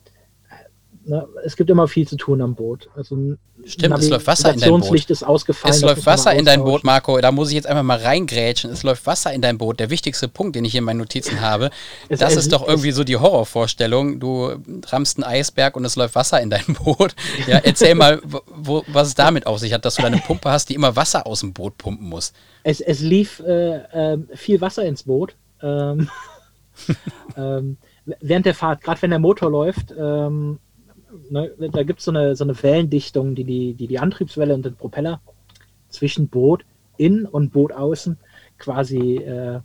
[1.06, 2.90] ne, es gibt immer viel zu tun am Boot.
[2.96, 3.36] Also
[3.66, 5.10] Stimmt, es läuft Wasser in dein Boot.
[5.10, 5.76] ist ausgefallen.
[5.76, 7.20] Es läuft Wasser in dein Boot, Marco.
[7.20, 8.72] Da muss ich jetzt einfach mal reingrätschen.
[8.72, 9.80] Es läuft Wasser in dein Boot.
[9.80, 11.70] Der wichtigste Punkt, den ich hier in meinen Notizen habe,
[12.10, 14.20] es, das es, ist doch irgendwie so die Horrorvorstellung.
[14.20, 14.52] Du
[14.88, 17.16] rammst einen Eisberg und es läuft Wasser in dein Boot.
[17.48, 20.50] Ja, erzähl mal, wo, was es damit auf sich hat, dass du da eine Pumpe
[20.50, 22.34] hast, die immer Wasser aus dem Boot pumpen muss.
[22.64, 25.36] Es, es lief äh, äh, viel Wasser ins Boot.
[25.62, 26.10] Ähm,
[27.38, 30.60] ähm, während der Fahrt, gerade wenn der Motor läuft, ähm,
[31.30, 34.66] ne, da gibt so es eine, so eine Wellendichtung, die die, die die Antriebswelle und
[34.66, 35.22] den Propeller
[35.90, 36.66] zwischen Boot
[36.98, 38.18] innen und Boot außen
[38.58, 39.60] quasi, äh,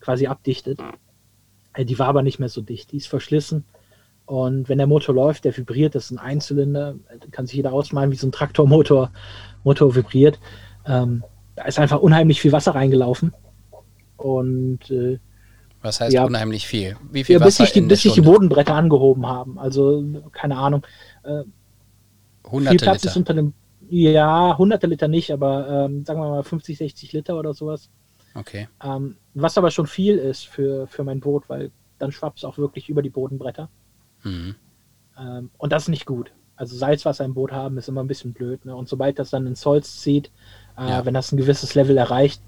[0.00, 0.80] quasi abdichtet.
[1.74, 3.64] Äh, die war aber nicht mehr so dicht, die ist verschlissen.
[4.24, 6.96] Und wenn der Motor läuft, der vibriert, das ist ein Einzylinder,
[7.30, 9.12] kann sich jeder ausmalen, wie so ein Traktormotor
[9.62, 10.40] Motor vibriert.
[10.84, 11.22] Ähm,
[11.54, 13.32] da ist einfach unheimlich viel Wasser reingelaufen.
[14.16, 15.18] Und äh,
[15.86, 16.24] was heißt ja.
[16.24, 16.96] unheimlich viel?
[17.10, 19.58] Wie viel ja, bis Wasser sich die, bis sich die Bodenbretter angehoben haben.
[19.58, 20.86] Also, keine Ahnung.
[21.22, 21.44] Äh,
[22.50, 23.10] hunderte viel Platz Liter.
[23.10, 23.54] Ist unter dem,
[23.88, 27.88] ja, hunderte Liter nicht, aber ähm, sagen wir mal 50, 60 Liter oder sowas.
[28.34, 28.68] Okay.
[28.82, 32.58] Ähm, was aber schon viel ist für, für mein Boot, weil dann schwappt es auch
[32.58, 33.70] wirklich über die Bodenbretter.
[34.22, 34.56] Mhm.
[35.18, 36.32] Ähm, und das ist nicht gut.
[36.56, 38.64] Also Salzwasser im Boot haben ist immer ein bisschen blöd.
[38.64, 38.74] Ne?
[38.74, 40.30] Und sobald das dann ins Holz zieht,
[40.78, 41.04] äh, ja.
[41.04, 42.42] wenn das ein gewisses Level erreicht,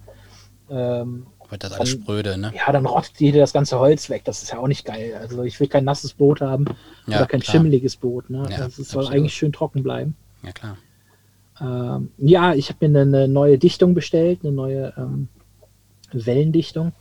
[0.71, 2.53] ähm, wird das alles spröde, ne?
[2.55, 4.25] Ja, dann rottet dir das ganze Holz weg.
[4.25, 5.17] Das ist ja auch nicht geil.
[5.19, 6.67] Also ich will kein nasses Boot haben
[7.07, 7.53] ja, oder kein klar.
[7.55, 8.29] schimmeliges Boot.
[8.29, 8.47] Ne?
[8.51, 10.15] Ja, also es soll eigentlich schön trocken bleiben.
[10.43, 10.77] Ja, klar.
[11.61, 15.29] Ähm, ja, ich habe mir eine neue Dichtung bestellt, eine neue ähm,
[16.13, 16.93] Wellendichtung.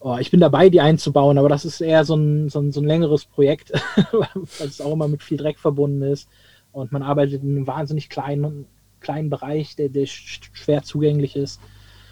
[0.00, 2.80] Oh, ich bin dabei, die einzubauen, aber das ist eher so ein, so ein, so
[2.80, 3.72] ein längeres Projekt,
[4.12, 4.28] weil
[4.66, 6.28] es auch immer mit viel Dreck verbunden ist.
[6.72, 8.66] Und man arbeitet in einem wahnsinnig kleinen,
[9.00, 11.60] kleinen Bereich, der, der schwer zugänglich ist.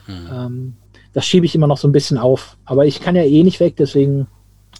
[0.07, 0.29] Hm.
[0.33, 0.77] Ähm,
[1.13, 2.57] das schiebe ich immer noch so ein bisschen auf.
[2.65, 4.27] Aber ich kann ja eh nicht weg, deswegen.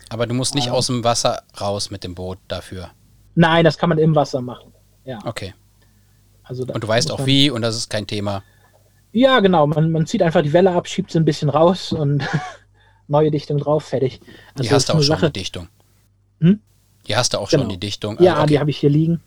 [0.09, 2.91] Aber du musst nicht äh, aus dem Wasser raus mit dem Boot dafür.
[3.35, 4.73] Nein, das kann man im Wasser machen.
[5.05, 5.19] Ja.
[5.25, 5.55] Okay.
[6.43, 8.43] Also und du weißt auch wie und das ist kein Thema.
[9.13, 9.67] Ja, genau.
[9.67, 12.27] Man, man zieht einfach die Welle ab, schiebt sie ein bisschen raus und
[13.09, 14.21] neue Dichtung drauf, fertig.
[14.55, 15.31] Also die hast du auch schon Sache.
[15.31, 15.69] die Dichtung.
[16.41, 16.61] Hm?
[17.07, 17.63] Die hast du auch genau.
[17.63, 18.17] schon die Dichtung.
[18.21, 18.47] ja, okay.
[18.49, 19.21] die habe ich hier liegen.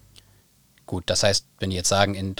[0.85, 2.35] Gut, das heißt, wenn die jetzt sagen, in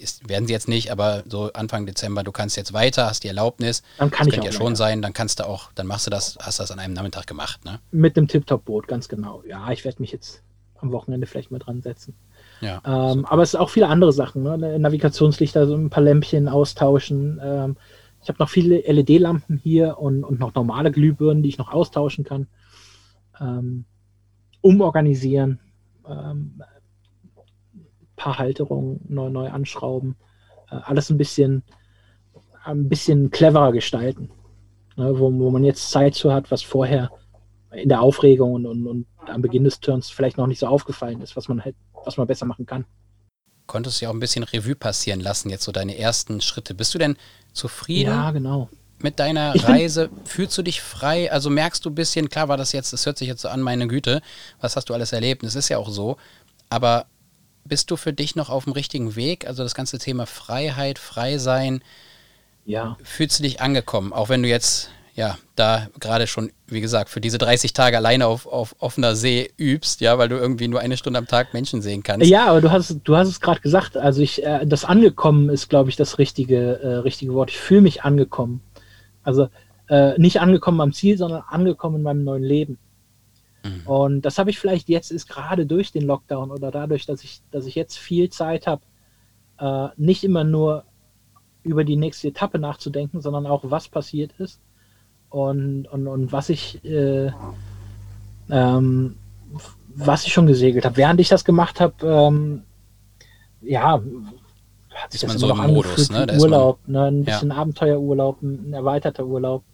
[0.00, 3.28] ist, werden sie jetzt nicht, aber so Anfang Dezember, du kannst jetzt weiter, hast die
[3.28, 3.82] Erlaubnis.
[3.98, 6.10] Dann kann das ich könnte ja schon sein, dann kannst du auch, dann machst du
[6.10, 7.80] das, hast das an einem Nachmittag gemacht, ne?
[7.90, 9.42] Mit dem Tip-Top-Boot, ganz genau.
[9.46, 10.42] Ja, ich werde mich jetzt
[10.80, 12.14] am Wochenende vielleicht mal dran setzen.
[12.60, 14.42] Ja, ähm, aber es sind auch viele andere Sachen.
[14.42, 14.78] Ne?
[14.78, 17.40] Navigationslichter, so ein paar Lämpchen austauschen.
[17.42, 17.76] Ähm,
[18.22, 22.24] ich habe noch viele LED-Lampen hier und, und noch normale Glühbirnen, die ich noch austauschen
[22.24, 22.48] kann.
[23.40, 23.84] Ähm,
[24.60, 25.60] umorganisieren.
[28.18, 30.16] Paar Halterungen neu, neu anschrauben.
[30.70, 31.62] Äh, alles ein bisschen,
[32.64, 34.30] ein bisschen cleverer gestalten.
[34.96, 35.18] Ne?
[35.18, 37.10] Wo, wo man jetzt Zeit zu hat, was vorher
[37.72, 41.20] in der Aufregung und, und, und am Beginn des Turns vielleicht noch nicht so aufgefallen
[41.20, 42.84] ist, was man halt, was man besser machen kann.
[43.66, 46.74] Konntest du ja auch ein bisschen Revue passieren lassen, jetzt so deine ersten Schritte.
[46.74, 47.16] Bist du denn
[47.52, 48.10] zufrieden?
[48.10, 48.70] Ja, genau.
[49.00, 51.30] Mit deiner Reise fühlst du dich frei?
[51.30, 53.60] Also merkst du ein bisschen, klar war das jetzt, das hört sich jetzt so an,
[53.60, 54.22] meine Güte,
[54.60, 55.44] was hast du alles erlebt?
[55.44, 56.16] Es ist ja auch so,
[56.70, 57.06] aber
[57.68, 59.46] bist du für dich noch auf dem richtigen Weg?
[59.46, 61.82] Also das ganze Thema Freiheit, Frei sein,
[62.64, 62.96] ja.
[63.02, 64.12] fühlst du dich angekommen?
[64.12, 68.28] Auch wenn du jetzt ja, da gerade schon, wie gesagt, für diese 30 Tage alleine
[68.28, 71.82] auf, auf offener See übst, ja, weil du irgendwie nur eine Stunde am Tag Menschen
[71.82, 72.28] sehen kannst.
[72.28, 73.96] Ja, aber du hast, du hast es gerade gesagt.
[73.96, 77.50] Also ich, äh, das Angekommen ist, glaube ich, das richtige, äh, richtige Wort.
[77.50, 78.60] Ich fühle mich angekommen.
[79.24, 79.48] Also
[79.88, 82.78] äh, nicht angekommen am Ziel, sondern angekommen in meinem neuen Leben.
[83.64, 83.86] Mhm.
[83.86, 87.42] Und das habe ich vielleicht jetzt ist gerade durch den Lockdown oder dadurch, dass ich,
[87.50, 88.82] dass ich jetzt viel Zeit habe,
[89.58, 90.84] äh, nicht immer nur
[91.62, 94.60] über die nächste Etappe nachzudenken, sondern auch, was passiert ist
[95.28, 97.30] und, und, und was ich äh,
[98.50, 99.16] ähm,
[99.94, 100.96] was ich schon gesegelt habe.
[100.96, 102.62] Während ich das gemacht habe, ähm,
[103.60, 104.00] ja,
[104.94, 106.26] hat sich ist das immer so noch Modus, ne?
[106.38, 107.20] Urlaub, man, ne?
[107.20, 107.56] ein bisschen ja.
[107.56, 109.64] Abenteuerurlaub, ein erweiterter Urlaub.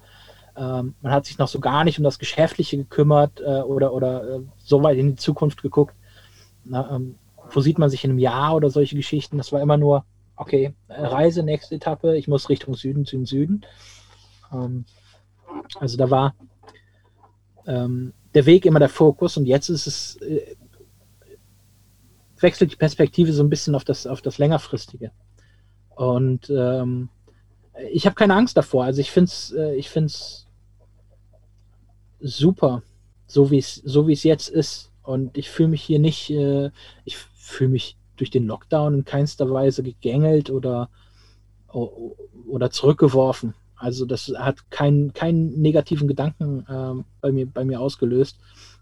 [0.57, 4.36] Ähm, man hat sich noch so gar nicht um das Geschäftliche gekümmert äh, oder, oder
[4.36, 5.94] äh, so weit in die Zukunft geguckt.
[6.64, 7.16] Na, ähm,
[7.50, 9.36] wo sieht man sich in einem Jahr oder solche Geschichten?
[9.36, 10.05] Das war immer nur,
[10.36, 13.66] okay, Reise, nächste Etappe, ich muss Richtung Süden, Süden, Süden.
[14.52, 14.84] Ähm,
[15.80, 16.34] also da war
[17.66, 20.57] ähm, der Weg immer der Fokus und jetzt ist es, äh,
[22.38, 25.11] wechselt die Perspektive so ein bisschen auf das, auf das längerfristige.
[25.94, 27.09] Und ähm,
[27.92, 28.84] ich habe keine Angst davor.
[28.84, 30.43] Also ich finde es äh, ich find's
[32.24, 32.82] super,
[33.26, 34.90] so wie es so es jetzt ist.
[35.02, 36.70] Und ich fühle mich hier nicht, äh,
[37.04, 40.88] ich fühle mich durch den Lockdown in keinster Weise gegängelt oder,
[41.68, 43.54] oder zurückgeworfen.
[43.76, 48.38] Also das hat keinen keinen negativen Gedanken ähm, bei, mir, bei mir ausgelöst,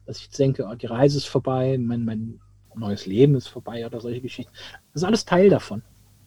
[0.07, 2.41] dass ich denke, oh, die Reise ist vorbei, mein, mein
[2.77, 4.53] neues Leben ist vorbei oder solche Geschichten.
[4.93, 5.83] Das ist alles Teil davon.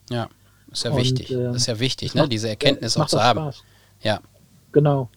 [0.10, 0.30] Ja,
[0.72, 1.32] ist ja Und, wichtig.
[1.32, 2.22] Äh, ist ja wichtig, ne?
[2.22, 3.40] Macht, diese Erkenntnis auch zu haben.
[3.40, 3.64] Spaß.
[4.02, 4.20] Ja.
[4.72, 5.10] Genau.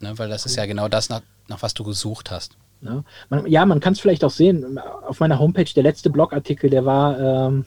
[0.00, 2.58] Ne, weil das ist ja genau das, nach, nach was du gesucht hast.
[2.82, 4.78] Ja, man, ja, man kann es vielleicht auch sehen.
[4.78, 7.64] Auf meiner Homepage, der letzte Blogartikel, der war ähm,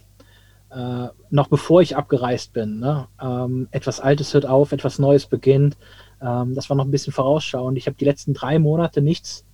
[0.70, 2.80] äh, noch bevor ich abgereist bin.
[2.80, 3.08] Ne?
[3.22, 5.78] Ähm, etwas Altes hört auf, etwas Neues beginnt.
[6.22, 7.78] Ähm, das war noch ein bisschen vorausschauend.
[7.78, 9.46] Ich habe die letzten drei Monate nichts,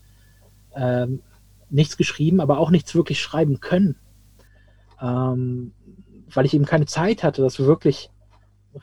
[0.76, 1.22] ähm,
[1.70, 3.96] nichts geschrieben, aber auch nichts wirklich schreiben können.
[5.02, 5.74] Ähm,
[6.34, 8.10] weil ich eben keine Zeit hatte, das wirklich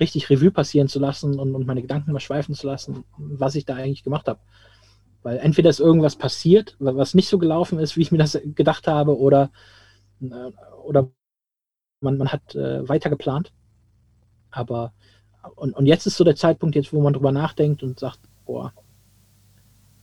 [0.00, 3.64] richtig Revue passieren zu lassen und, und meine Gedanken mal schweifen zu lassen, was ich
[3.64, 4.40] da eigentlich gemacht habe.
[5.22, 8.88] Weil entweder ist irgendwas passiert, was nicht so gelaufen ist, wie ich mir das gedacht
[8.88, 9.50] habe, oder,
[10.20, 10.50] äh,
[10.84, 11.10] oder
[12.00, 13.52] man, man hat äh, weiter geplant.
[14.50, 14.92] Aber
[15.56, 18.72] und, und jetzt ist so der Zeitpunkt, jetzt, wo man drüber nachdenkt und sagt, boah,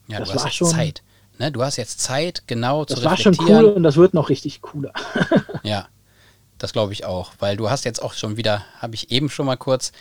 [0.08, 1.04] ja, das du hast war schon, Zeit.
[1.38, 1.52] Ne?
[1.52, 4.30] Du hast jetzt Zeit, genau das zu Das war schon cool und das wird noch
[4.30, 4.94] richtig cooler.
[5.64, 5.88] ja,
[6.60, 9.46] das glaube ich auch, weil du hast jetzt auch schon wieder, habe ich eben schon
[9.46, 9.92] mal kurz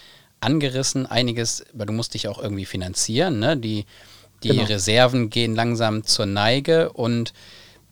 [0.41, 3.39] angerissen, einiges, weil du musst dich auch irgendwie finanzieren.
[3.39, 3.57] Ne?
[3.57, 3.87] Die,
[4.43, 4.65] die genau.
[4.65, 7.33] Reserven gehen langsam zur Neige und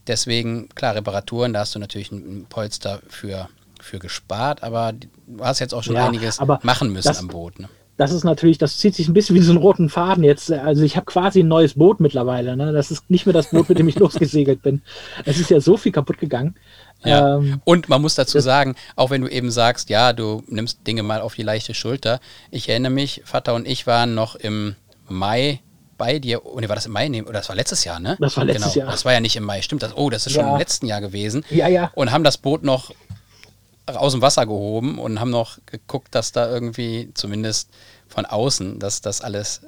[0.07, 3.49] deswegen, klar, Reparaturen, da hast du natürlich ein Polster für
[3.81, 7.59] für gespart, aber du hast jetzt auch schon ja, einiges machen müssen das, am Boot.
[7.59, 7.69] Ne?
[7.97, 10.53] Das ist natürlich, das zieht sich ein bisschen wie so einen roten Faden jetzt.
[10.53, 12.57] Also ich habe quasi ein neues Boot mittlerweile.
[12.57, 12.73] Ne?
[12.73, 14.83] Das ist nicht mehr das Boot, mit dem ich losgesegelt bin.
[15.25, 16.57] Es ist ja so viel kaputt gegangen.
[17.05, 17.37] Ja.
[17.37, 21.03] Ähm, und man muss dazu sagen, auch wenn du eben sagst, ja, du nimmst Dinge
[21.03, 22.21] mal auf die leichte Schulter.
[22.51, 24.77] Ich erinnere mich, Vater und ich waren noch im
[25.09, 25.61] Mai
[25.97, 26.45] bei dir.
[26.45, 27.09] Oh, nee, war das im Mai?
[27.09, 28.17] Nee, oder das war letztes Jahr, ne?
[28.21, 28.87] Das war letztes genau.
[28.87, 28.93] Jahr.
[28.93, 29.97] Das war ja nicht im Mai, stimmt das?
[29.97, 30.53] Oh, das ist schon ja.
[30.53, 31.45] im letzten Jahr gewesen.
[31.51, 31.91] Ja, ja.
[31.95, 32.93] Und haben das Boot noch
[33.87, 37.71] aus dem Wasser gehoben und haben noch geguckt, dass da irgendwie zumindest
[38.09, 39.63] von außen, dass das alles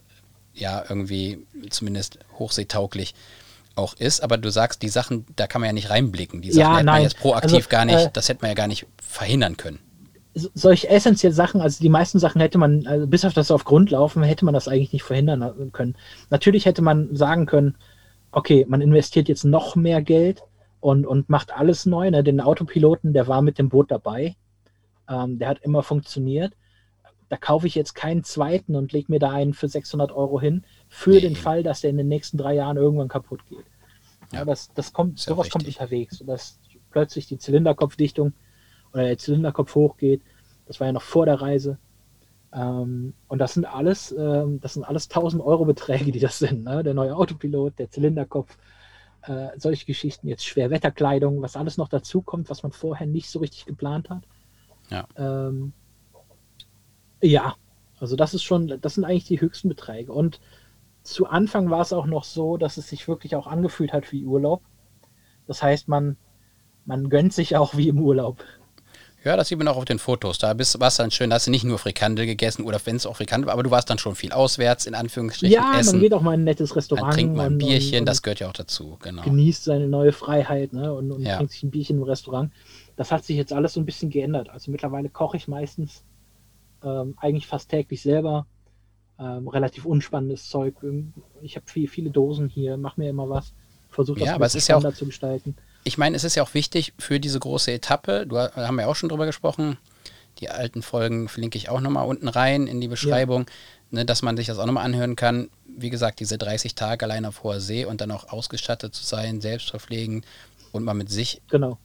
[0.54, 3.14] ja irgendwie zumindest hochseetauglich
[3.76, 4.22] auch ist.
[4.22, 6.42] Aber du sagst, die Sachen, da kann man ja nicht reinblicken.
[6.42, 8.54] Die Sachen ja, hätte man jetzt proaktiv also, gar nicht, äh, das hätte man ja
[8.54, 9.78] gar nicht verhindern können.
[10.34, 13.90] Solche essentielle Sachen, also die meisten Sachen hätte man, also bis auf das auf Grund
[13.90, 15.96] laufen, hätte man das eigentlich nicht verhindern können.
[16.30, 17.76] Natürlich hätte man sagen können,
[18.30, 20.42] okay, man investiert jetzt noch mehr Geld,
[20.81, 22.11] und, und macht alles neu.
[22.11, 22.22] Ne?
[22.22, 24.37] Den Autopiloten, der war mit dem Boot dabei.
[25.09, 26.55] Ähm, der hat immer funktioniert.
[27.29, 30.64] Da kaufe ich jetzt keinen zweiten und lege mir da einen für 600 Euro hin,
[30.89, 31.20] für nee.
[31.20, 33.64] den Fall, dass der in den nächsten drei Jahren irgendwann kaputt geht.
[34.33, 36.22] Ja, das, das kommt, sowas kommt unterwegs.
[36.26, 36.59] Dass
[36.91, 38.33] plötzlich die Zylinderkopfdichtung
[38.93, 40.22] oder der Zylinderkopf hochgeht.
[40.66, 41.79] Das war ja noch vor der Reise.
[42.53, 46.64] Ähm, und das sind alles, ähm, das sind alles 1000 Euro Beträge, die das sind.
[46.64, 46.83] Ne?
[46.83, 48.57] Der neue Autopilot, der Zylinderkopf,
[49.22, 53.40] äh, solche Geschichten, jetzt Schwerwetterkleidung, was alles noch dazu kommt, was man vorher nicht so
[53.40, 54.22] richtig geplant hat.
[54.90, 55.06] Ja.
[55.16, 55.72] Ähm,
[57.20, 57.56] ja,
[57.98, 60.12] also das ist schon, das sind eigentlich die höchsten Beträge.
[60.12, 60.40] Und
[61.02, 64.24] zu Anfang war es auch noch so, dass es sich wirklich auch angefühlt hat wie
[64.24, 64.62] Urlaub.
[65.46, 66.16] Das heißt, man,
[66.84, 68.44] man gönnt sich auch wie im Urlaub.
[69.24, 70.38] Ja, das sieht man auch auf den Fotos.
[70.38, 73.04] Da bist, warst dann schön, da hast du nicht nur Frikandel gegessen oder wenn es
[73.04, 75.54] auch Frikandel war, aber du warst dann schon viel auswärts, in Anführungsstrichen.
[75.54, 75.96] Ja, essen.
[75.96, 77.08] man geht auch mal in ein nettes Restaurant.
[77.08, 79.22] Dann trinkt man ein Bierchen, und, und das gehört ja auch dazu, genau.
[79.22, 81.36] Genießt seine neue Freiheit ne, und, und ja.
[81.36, 82.52] trinkt sich ein Bierchen im Restaurant.
[82.96, 84.50] Das hat sich jetzt alles so ein bisschen geändert.
[84.50, 86.04] Also mittlerweile koche ich meistens
[86.84, 88.46] ähm, eigentlich fast täglich selber.
[89.18, 90.74] Ähm, relativ unspannendes Zeug.
[91.42, 93.52] Ich habe viel, viele Dosen hier, mache mir immer was.
[93.90, 95.56] Versuche das ja, aber es ist ja auch, zu gestalten.
[95.85, 98.89] Ich meine, es ist ja auch wichtig für diese große Etappe, du haben wir ja
[98.89, 99.79] auch schon drüber gesprochen,
[100.39, 103.99] die alten Folgen verlinke ich auch nochmal unten rein in die Beschreibung, ja.
[103.99, 105.51] ne, dass man sich das auch nochmal anhören kann.
[105.66, 109.41] Wie gesagt, diese 30 Tage allein auf hoher See und dann auch ausgestattet zu sein,
[109.41, 110.24] selbstverpflegend
[110.72, 111.79] und mal mit sich genau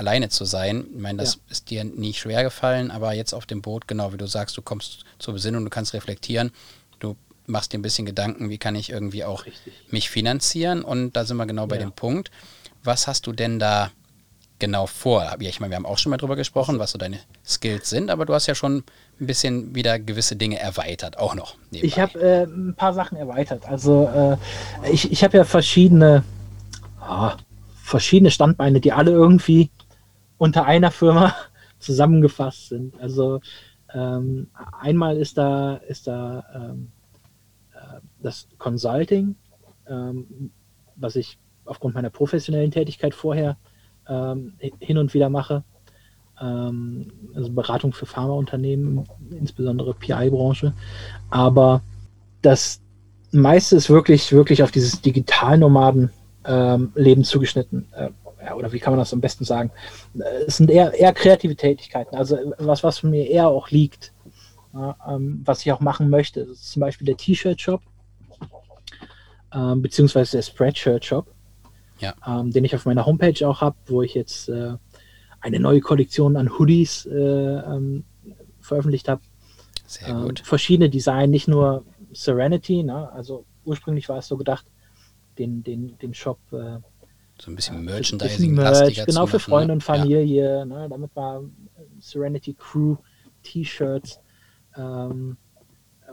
[0.00, 0.86] alleine zu sein.
[0.94, 1.40] Ich meine, das ja.
[1.50, 4.62] ist dir nie schwer gefallen, aber jetzt auf dem Boot, genau wie du sagst, du
[4.62, 6.50] kommst zur Besinnung, du kannst reflektieren,
[6.98, 7.16] du
[7.46, 9.74] machst dir ein bisschen Gedanken, wie kann ich irgendwie auch Richtig.
[9.90, 11.82] mich finanzieren und da sind wir genau bei ja.
[11.82, 12.30] dem Punkt.
[12.82, 13.90] Was hast du denn da
[14.58, 15.36] genau vor?
[15.40, 18.26] Ich meine, wir haben auch schon mal drüber gesprochen, was so deine Skills sind, aber
[18.26, 18.84] du hast ja schon
[19.20, 21.56] ein bisschen wieder gewisse Dinge erweitert, auch noch.
[21.70, 21.86] Nebenbei.
[21.86, 23.66] Ich habe äh, ein paar Sachen erweitert.
[23.66, 24.38] Also
[24.82, 26.22] äh, ich, ich habe ja verschiedene,
[27.06, 27.30] oh,
[27.82, 29.70] verschiedene Standbeine, die alle irgendwie
[30.38, 31.34] unter einer Firma
[31.80, 32.98] zusammengefasst sind.
[33.00, 33.40] Also
[33.92, 34.48] ähm,
[34.80, 36.92] einmal ist da, ist da ähm,
[37.74, 39.34] äh, das Consulting,
[39.88, 40.52] ähm,
[40.96, 43.56] was ich aufgrund meiner professionellen Tätigkeit vorher
[44.08, 45.64] ähm, hin und wieder mache.
[46.40, 50.72] Ähm, also Beratung für Pharmaunternehmen, insbesondere PI-Branche.
[51.30, 51.82] Aber
[52.42, 52.80] das
[53.32, 57.86] meiste ist wirklich, wirklich auf dieses Digitalnomaden-Leben ähm, zugeschnitten.
[57.92, 58.10] Äh,
[58.44, 59.70] ja, oder wie kann man das am besten sagen?
[60.46, 64.14] Es sind eher, eher kreative Tätigkeiten, also was, was mir eher auch liegt,
[64.72, 66.40] ja, ähm, was ich auch machen möchte.
[66.40, 67.82] Ist zum Beispiel der T-Shirt-Shop,
[69.52, 71.26] ähm, beziehungsweise der Spreadshirt-Shop,
[72.00, 72.14] ja.
[72.26, 74.74] ähm, den ich auf meiner Homepage auch habe, wo ich jetzt äh,
[75.40, 78.04] eine neue Kollektion an Hoodies äh, ähm,
[78.60, 79.22] veröffentlicht habe.
[79.86, 80.40] Sehr ähm, gut.
[80.40, 83.10] verschiedene Design, nicht nur Serenity, ne?
[83.12, 84.66] also ursprünglich war es so gedacht,
[85.38, 86.78] den, den, den Shop äh,
[87.40, 88.52] so ein bisschen Merchandising.
[88.52, 89.72] Merch, genau für Freunde ne?
[89.74, 90.64] und Familie, ja.
[90.64, 91.42] ne, damit war
[91.98, 92.96] Serenity Crew
[93.42, 94.20] T-Shirts
[94.76, 95.38] ähm,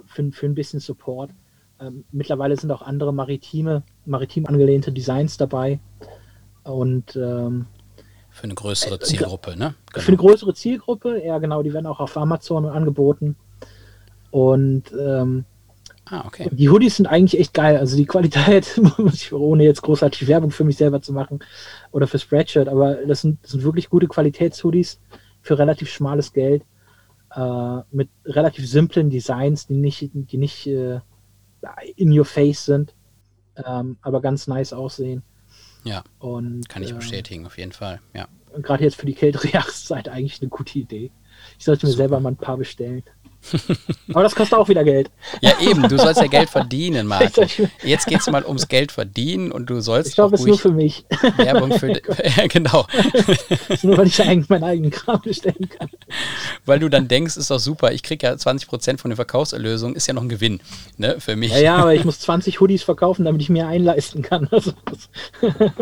[0.05, 1.31] für, für ein bisschen Support.
[1.81, 5.79] Ähm, mittlerweile sind auch andere maritime, maritim angelehnte Designs dabei.
[6.63, 7.67] Und ähm,
[8.31, 9.75] für eine größere äh, Zielgruppe, ne?
[9.91, 10.03] Genau.
[10.03, 13.35] Für eine größere Zielgruppe, ja genau, die werden auch auf Amazon angeboten.
[14.31, 15.45] Und ähm,
[16.09, 16.49] Ah, okay.
[16.51, 17.77] Die Hoodies sind eigentlich echt geil.
[17.77, 18.79] Also die Qualität,
[19.31, 21.39] ohne jetzt großartig Werbung für mich selber zu machen
[21.91, 25.01] oder für Spreadshirt, aber das sind, das sind wirklich gute Qualitätshoodies
[25.41, 26.63] für relativ schmales Geld.
[27.35, 30.99] Äh, mit relativ simplen Designs, die nicht, die nicht äh,
[31.97, 32.93] in your face sind,
[33.65, 35.23] ähm, aber ganz nice aussehen.
[35.83, 36.03] Ja.
[36.19, 38.01] Und, kann ich äh, bestätigen, auf jeden Fall.
[38.13, 38.27] Ja.
[38.61, 41.11] Gerade jetzt für die kältere Jahreszeit eigentlich eine gute Idee.
[41.57, 42.03] Ich sollte mir Super.
[42.03, 43.03] selber mal ein paar bestellen.
[44.13, 45.09] Aber das kostet auch wieder Geld.
[45.41, 47.45] Ja, eben, du sollst ja Geld verdienen, Marco.
[47.83, 50.09] Jetzt geht es mal ums Geld verdienen und du sollst.
[50.09, 51.05] Ich glaube, es ist nur für mich.
[51.37, 51.89] Werbung für.
[52.37, 52.85] ja, genau.
[53.81, 55.89] nur, weil ich eigentlich meinen eigenen Kram bestellen kann.
[56.65, 60.07] Weil du dann denkst, ist doch super, ich kriege ja 20% von der Verkaufserlösung, ist
[60.07, 60.59] ja noch ein Gewinn
[60.97, 61.51] ne, für mich.
[61.51, 64.47] Ja, ja, aber ich muss 20 Hoodies verkaufen, damit ich mir einleisten kann.
[64.51, 64.71] Also,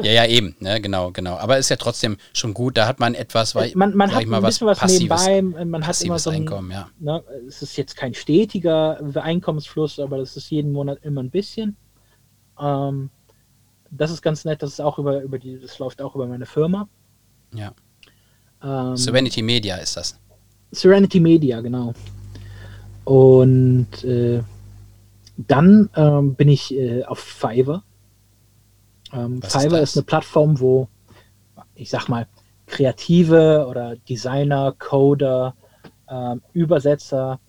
[0.01, 1.38] ja, ja, eben, ne, genau, genau.
[1.38, 4.38] Aber ist ja trotzdem schon gut, da hat man etwas, weil man, man hat mal,
[4.38, 6.89] ein bisschen was, was nebenbei, man hat immer so ein, Einkommen, ja.
[6.99, 7.24] Ne,
[7.56, 11.78] es ist jetzt kein stetiger Einkommensfluss, aber das ist jeden Monat immer ein bisschen.
[12.60, 13.10] Ähm,
[13.91, 16.45] das ist ganz nett, das ist auch über, über die, das läuft auch über meine
[16.45, 16.88] Firma.
[17.53, 17.74] Ja.
[18.64, 20.20] Ähm, Serenity Media ist das.
[20.72, 21.93] Serenity Media, genau.
[23.06, 24.41] Und äh,
[25.38, 27.84] dann ähm, bin ich äh, auf Fiverr.
[29.14, 30.89] Ähm, Fiverr ist, ist, eine Plattform, wo
[31.76, 32.28] ich sag mal
[32.68, 35.56] Kreative oder Designer, Coder,
[36.10, 37.39] ähm, Übersetzer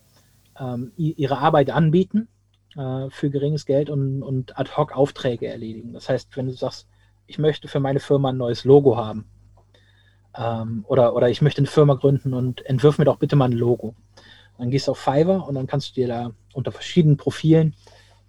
[0.58, 2.28] ähm, ihre Arbeit anbieten
[2.76, 5.92] äh, für geringes Geld und, und ad hoc Aufträge erledigen.
[5.92, 6.86] Das heißt, wenn du sagst,
[7.26, 9.26] ich möchte für meine Firma ein neues Logo haben
[10.36, 13.52] ähm, oder, oder ich möchte eine Firma gründen und entwirf mir doch bitte mal ein
[13.52, 13.94] Logo.
[14.58, 17.74] Dann gehst du auf Fiverr und dann kannst du dir da unter verschiedenen Profilen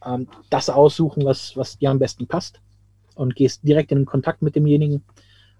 [0.05, 2.59] ähm, das aussuchen, was, was dir am besten passt.
[3.15, 5.03] und gehst direkt in Kontakt mit demjenigen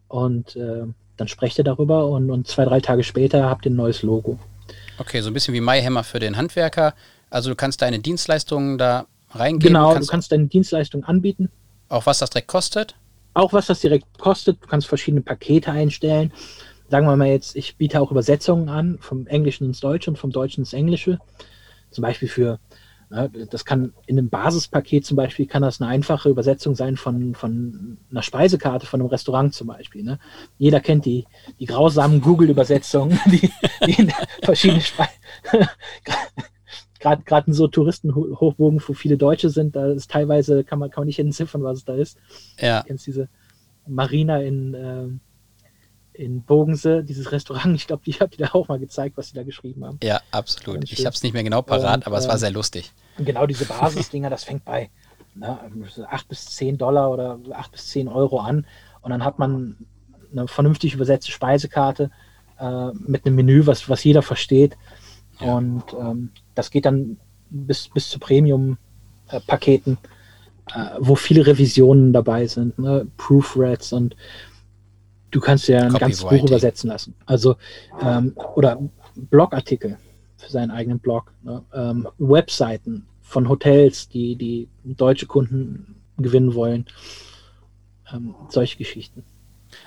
[0.07, 0.86] und äh,
[1.18, 4.38] dann sprecht ihr darüber und, und zwei, drei Tage später habt ihr ein neues Logo.
[4.98, 6.93] Okay, so ein bisschen wie MyHammer für den Handwerker.
[7.30, 9.74] Also du kannst deine Dienstleistungen da reingeben.
[9.74, 11.50] Genau, kannst du kannst deine Dienstleistungen anbieten.
[11.89, 12.95] Auch was das direkt kostet?
[13.34, 14.64] Auch was das direkt kostet.
[14.64, 16.34] Du kannst verschiedene Pakete einstellen.
[16.89, 20.32] Sagen wir mal jetzt, ich biete auch Übersetzungen an, vom Englischen ins Deutsche und vom
[20.32, 21.20] Deutschen ins Englische.
[21.91, 22.60] Zum Beispiel für
[23.10, 27.97] das kann in einem Basispaket zum Beispiel, kann das eine einfache Übersetzung sein von, von
[28.12, 30.03] einer Speisekarte von einem Restaurant zum Beispiel.
[30.03, 30.20] Ne?
[30.58, 31.26] Jeder kennt die,
[31.60, 33.49] die grausamen Google-Übersetzungen, die,
[33.86, 34.12] die in
[34.43, 35.14] verschiedene Speisen.
[36.99, 41.20] Gerade so Touristenhochbogen, wo viele Deutsche sind, da ist teilweise, kann man, kann man nicht
[41.20, 42.18] entziffern, was es da ist.
[42.60, 42.82] Ja.
[42.82, 43.30] Du kennst diese
[43.88, 45.08] Marina in, äh,
[46.18, 49.36] in Bogense, dieses Restaurant, ich glaube, ich habe dir da auch mal gezeigt, was sie
[49.36, 49.99] da geschrieben haben.
[50.03, 50.84] Ja, absolut.
[50.91, 52.91] Ich habe es nicht mehr genau parat, und, aber es war ähm, sehr lustig.
[53.18, 54.89] Genau diese Basisdinger, das fängt bei
[55.36, 55.59] ne,
[56.09, 58.65] 8 bis 10 Dollar oder 8 bis 10 Euro an.
[59.01, 59.78] Und dann hat man
[60.32, 62.11] eine vernünftig übersetzte Speisekarte
[62.59, 64.78] äh, mit einem Menü, was, was jeder versteht.
[65.39, 65.55] Ja.
[65.55, 67.18] Und ähm, das geht dann
[67.49, 69.97] bis, bis zu Premium-Paketen,
[70.74, 73.07] äh, wo viele Revisionen dabei sind, ne?
[73.18, 74.15] Proofreads und
[75.32, 77.15] du kannst ja ein ganzes Buch übersetzen lassen.
[77.25, 77.55] Also,
[78.01, 78.80] ähm, oder
[79.15, 79.97] Blogartikel
[80.38, 81.63] für seinen eigenen Blog, ne?
[81.73, 86.86] ähm, Webseiten von Hotels, die, die deutsche Kunden gewinnen wollen.
[88.13, 89.23] Ähm, solche Geschichten.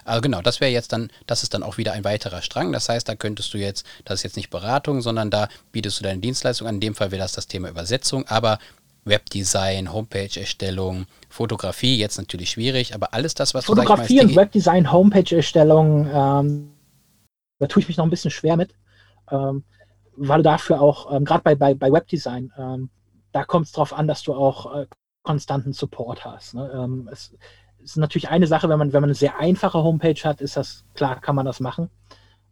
[0.04, 2.72] Also genau, das wäre jetzt dann, das ist dann auch wieder ein weiterer Strang.
[2.72, 6.04] Das heißt, da könntest du jetzt, das ist jetzt nicht Beratung, sondern da bietest du
[6.04, 6.76] deine Dienstleistung an.
[6.76, 8.58] In dem Fall wäre das das Thema Übersetzung, aber
[9.10, 16.08] Webdesign, Homepage-Erstellung, Fotografie, jetzt natürlich schwierig, aber alles das, was Fotografie du, und Webdesign, Homepage-Erstellung,
[16.10, 16.70] ähm,
[17.58, 18.74] da tue ich mich noch ein bisschen schwer mit,
[19.30, 19.64] ähm,
[20.16, 22.88] weil du dafür auch, ähm, gerade bei, bei, bei Webdesign, ähm,
[23.32, 24.86] da kommt es darauf an, dass du auch äh,
[25.22, 26.54] konstanten Support hast.
[26.54, 26.70] Ne?
[26.74, 27.34] Ähm, es,
[27.82, 30.56] es ist natürlich eine Sache, wenn man, wenn man eine sehr einfache Homepage hat, ist
[30.56, 31.90] das klar, kann man das machen.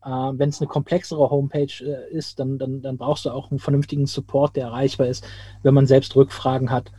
[0.04, 3.60] Äh, Wenn es eine komplexere Homepage äh, ist, dann, dann, dann brauchst du auch einen
[3.60, 5.26] vernünftigen Support, der erreichbar ist,
[5.62, 6.92] wenn man selbst Rückfragen hat,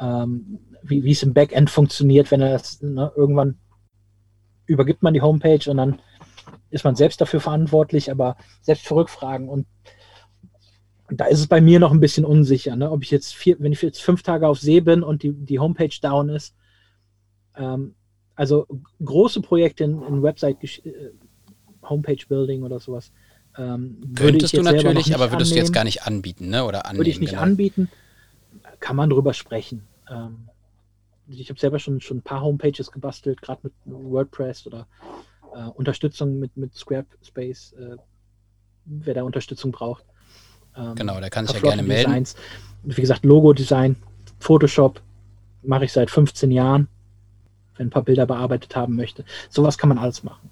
[0.00, 3.58] ähm, wie, es im Backend funktioniert, wenn er das ne, irgendwann
[4.66, 6.00] übergibt man die Homepage und dann
[6.70, 9.66] ist man selbst dafür verantwortlich, aber selbst für Rückfragen und
[11.08, 12.90] da ist es bei mir noch ein bisschen unsicher, ne?
[12.90, 15.58] ob ich jetzt vier, wenn ich jetzt fünf Tage auf See bin und die, die
[15.58, 16.54] Homepage down ist.
[17.56, 17.94] Ähm,
[18.34, 18.66] also
[19.04, 21.12] große Projekte in, in Website äh,
[21.88, 23.12] Homepage-Building oder sowas.
[23.56, 25.54] Ähm, Könntest du natürlich, aber würdest annehmen.
[25.54, 26.64] du jetzt gar nicht anbieten, ne?
[26.64, 27.42] Oder annehmen, Würde ich nicht genau.
[27.42, 27.88] anbieten.
[28.80, 29.86] Kann man drüber sprechen.
[30.10, 30.48] Ähm,
[31.28, 34.86] ich habe selber schon, schon ein paar Homepages gebastelt, gerade mit WordPress oder
[35.54, 37.96] äh, Unterstützung mit, mit Squarespace, äh,
[38.84, 40.04] wer da Unterstützung braucht.
[40.76, 42.10] Ähm, genau, da kann sich ja gerne melden.
[42.10, 42.36] Designs.
[42.82, 43.96] Wie gesagt, Logo-Design,
[44.38, 45.00] Photoshop
[45.62, 46.88] mache ich seit 15 Jahren,
[47.76, 49.24] wenn ein paar Bilder bearbeitet haben möchte.
[49.48, 50.50] Sowas kann man alles machen.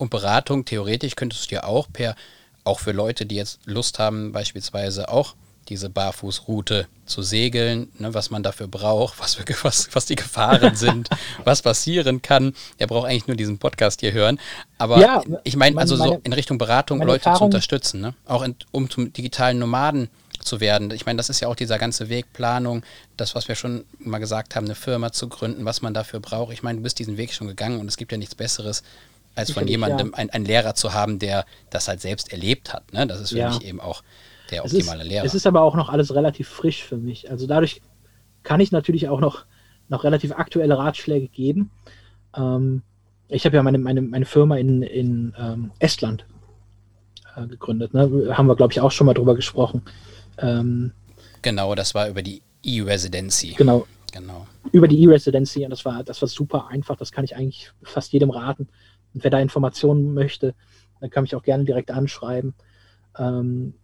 [0.00, 2.16] Und Beratung, theoretisch könntest du dir auch per,
[2.64, 5.34] auch für Leute, die jetzt Lust haben, beispielsweise auch
[5.68, 10.74] diese Barfußroute zu segeln, ne, was man dafür braucht, was, für, was, was die Gefahren
[10.74, 11.10] sind,
[11.44, 12.54] was passieren kann.
[12.78, 14.40] Der braucht eigentlich nur diesen Podcast hier hören.
[14.78, 18.14] Aber ja, ich mein, also meine, so in Richtung Beratung Leute Erfahrung, zu unterstützen, ne?
[18.24, 20.90] auch in, um zum digitalen Nomaden zu werden.
[20.92, 22.84] Ich meine, das ist ja auch dieser ganze Weg, Planung,
[23.18, 26.54] das, was wir schon mal gesagt haben, eine Firma zu gründen, was man dafür braucht.
[26.54, 28.82] Ich meine, du bist diesen Weg schon gegangen und es gibt ja nichts Besseres,
[29.34, 30.18] als von jemandem, ja.
[30.18, 32.92] ein, einen Lehrer zu haben, der das halt selbst erlebt hat.
[32.92, 33.06] Ne?
[33.06, 33.48] Das ist für ja.
[33.48, 34.02] mich eben auch
[34.50, 35.24] der optimale es ist, Lehrer.
[35.24, 37.30] Es ist aber auch noch alles relativ frisch für mich.
[37.30, 37.80] Also dadurch
[38.42, 39.44] kann ich natürlich auch noch,
[39.88, 41.70] noch relativ aktuelle Ratschläge geben.
[42.36, 42.82] Ähm,
[43.28, 46.24] ich habe ja meine, meine, meine Firma in, in ähm, Estland
[47.36, 47.94] äh, gegründet.
[47.94, 48.34] Ne?
[48.36, 49.82] Haben wir, glaube ich, auch schon mal drüber gesprochen.
[50.38, 50.92] Ähm,
[51.42, 53.54] genau, das war über die E-Residency.
[53.56, 53.86] Genau.
[54.12, 54.46] Genau.
[54.72, 56.96] Über die E-Residency und das war, das war super einfach.
[56.96, 58.68] Das kann ich eigentlich fast jedem raten.
[59.14, 60.54] Und wer da Informationen möchte,
[61.00, 62.54] dann kann mich auch gerne direkt anschreiben.
[63.18, 63.74] Ähm,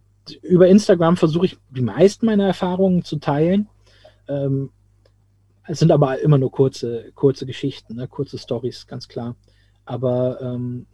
[0.41, 3.69] über Instagram versuche ich die meisten meiner Erfahrungen zu teilen.
[4.27, 4.71] Ähm,
[5.65, 8.07] es sind aber immer nur kurze, kurze Geschichten, ne?
[8.07, 9.35] kurze Stories, ganz klar.
[9.85, 10.85] Aber ähm,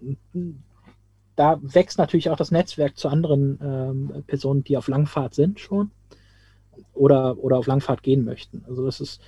[1.36, 5.92] da wächst natürlich auch das Netzwerk zu anderen ähm, Personen, die auf Langfahrt sind schon
[6.94, 8.64] oder, oder auf Langfahrt gehen möchten.
[8.68, 9.22] Also das ist,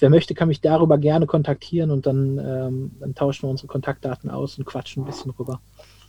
[0.00, 4.30] wer möchte, kann mich darüber gerne kontaktieren und dann, ähm, dann tauschen wir unsere Kontaktdaten
[4.30, 5.60] aus und quatschen ein bisschen rüber.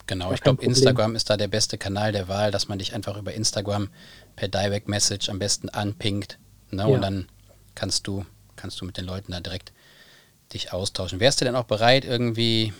[0.08, 3.16] Genau, ich glaube, Instagram ist da der beste Kanal der Wahl, dass man dich einfach
[3.16, 3.90] über Instagram
[4.36, 6.40] per Direct Message am besten anpingt.
[6.72, 6.82] Ne?
[6.82, 6.88] Ja.
[6.88, 7.28] Und dann
[7.76, 8.26] kannst du,
[8.56, 9.72] kannst du mit den Leuten da direkt
[10.52, 11.20] dich austauschen.
[11.20, 12.74] Wärst du denn auch bereit, irgendwie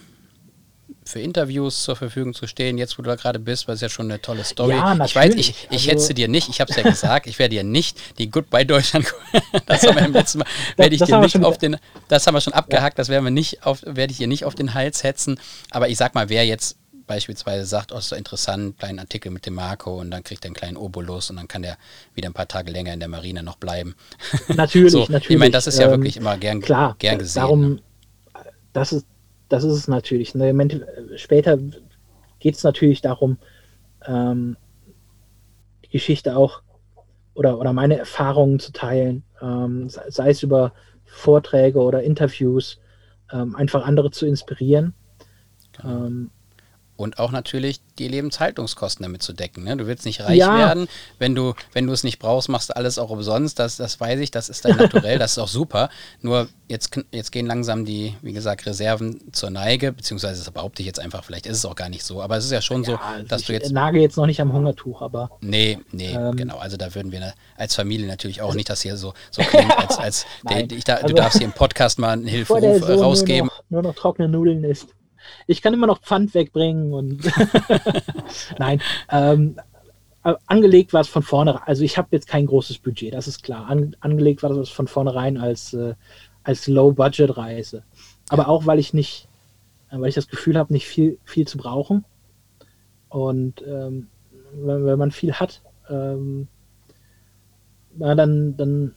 [1.06, 3.90] für Interviews zur Verfügung zu stehen, jetzt wo du da gerade bist, weil es ja
[3.90, 4.76] schon eine tolle Story.
[4.76, 7.40] Ja, ich weiß, ich, ich Also- hetze dir nicht, ich habe es ja gesagt, ich
[7.40, 9.14] werde dir nicht die Goodbye Deutschland,
[9.66, 11.58] das haben wir im letzten Mal, werde ich das dir haben wir nicht schon auf
[11.58, 11.78] den,
[12.08, 14.56] das haben wir schon abgehakt, das werden wir nicht auf, werde ich dir nicht auf
[14.56, 15.40] den Hals hetzen,
[15.72, 16.78] aber ich sag mal, wer jetzt
[17.10, 20.50] beispielsweise sagt, oh, ist so interessant, kleinen Artikel mit dem Marco und dann kriegt er
[20.50, 21.78] einen kleinen Obolus und dann kann der
[22.14, 23.96] wieder ein paar Tage länger in der Marine noch bleiben.
[24.48, 25.32] Natürlich, so, natürlich.
[25.32, 27.42] Ich meine, das ist ja ähm, wirklich immer gern, Klar, gern äh, gesehen.
[27.42, 27.80] Darum, ne?
[28.74, 29.08] das ist,
[29.50, 30.36] das ist es natürlich.
[30.36, 30.50] Ne?
[30.50, 31.58] Äh, Später
[32.40, 33.38] geht es natürlich darum,
[34.06, 34.56] ähm,
[35.86, 36.62] die Geschichte auch
[37.34, 40.74] oder, oder meine Erfahrungen zu teilen, ähm, sei, sei es über
[41.06, 42.80] Vorträge oder Interviews,
[43.32, 44.94] ähm, einfach andere zu inspirieren.
[45.82, 46.30] Genau.
[47.00, 49.64] Und auch natürlich die Lebenshaltungskosten damit zu decken.
[49.64, 49.78] Ne?
[49.78, 50.58] Du willst nicht reich Ja.
[50.58, 50.90] werden.
[51.18, 53.58] Wenn du, wenn du es nicht brauchst, machst du alles auch umsonst.
[53.58, 55.90] Das, das weiß ich, das ist dein Naturell, das ist auch super.
[56.22, 60.88] Nur jetzt, jetzt gehen langsam die, wie gesagt, Reserven zur Neige, beziehungsweise das behaupte ich
[60.88, 62.22] jetzt einfach, vielleicht ist es auch gar nicht so.
[62.22, 63.72] Aber es ist ja schon so, ja, also dass ich du jetzt.
[63.72, 66.58] nage jetzt noch nicht am Hungertuch, aber Nee, nee, Ähm, genau.
[66.58, 69.98] Also da würden wir als Familie natürlich auch nicht, dass hier so, so klingt, als,
[70.00, 73.50] als der, ich da, also- du darfst hier im Podcast mal einen Hilferuf äh, rausgeben.
[73.70, 74.90] Nur noch, nur noch trockene Nudeln isst.
[75.48, 77.30] Ich kann immer noch Pfand wegbringen und
[78.60, 79.56] nein, ähm,
[80.24, 81.64] äh, angelegt war es von vornherein.
[81.66, 83.68] Also ich habe jetzt kein großes Budget, das ist klar.
[83.68, 85.96] An, angelegt war das von vornherein als, äh,
[86.44, 87.84] als Low-Budget-Reise.
[88.30, 89.28] Aber auch weil ich nicht,
[89.90, 92.06] äh, weil ich das Gefühl habe, nicht viel, viel zu brauchen.
[93.08, 94.08] Und ähm,
[94.54, 96.48] wenn, wenn man viel hat, ähm,
[97.96, 98.94] na, dann, dann,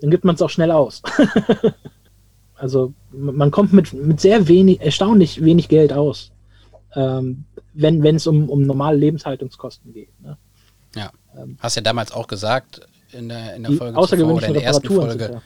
[0.00, 1.02] dann gibt man es auch schnell aus.
[2.60, 6.30] also man kommt mit, mit sehr wenig, erstaunlich wenig Geld aus,
[6.94, 7.44] ähm,
[7.74, 10.08] wenn es um, um normale Lebenshaltungskosten geht.
[10.20, 10.36] Ne?
[10.94, 11.10] Ja.
[11.36, 12.80] Ähm, Hast ja damals auch gesagt
[13.12, 15.40] in der, in der Folge zuvor oder in der ersten Folge.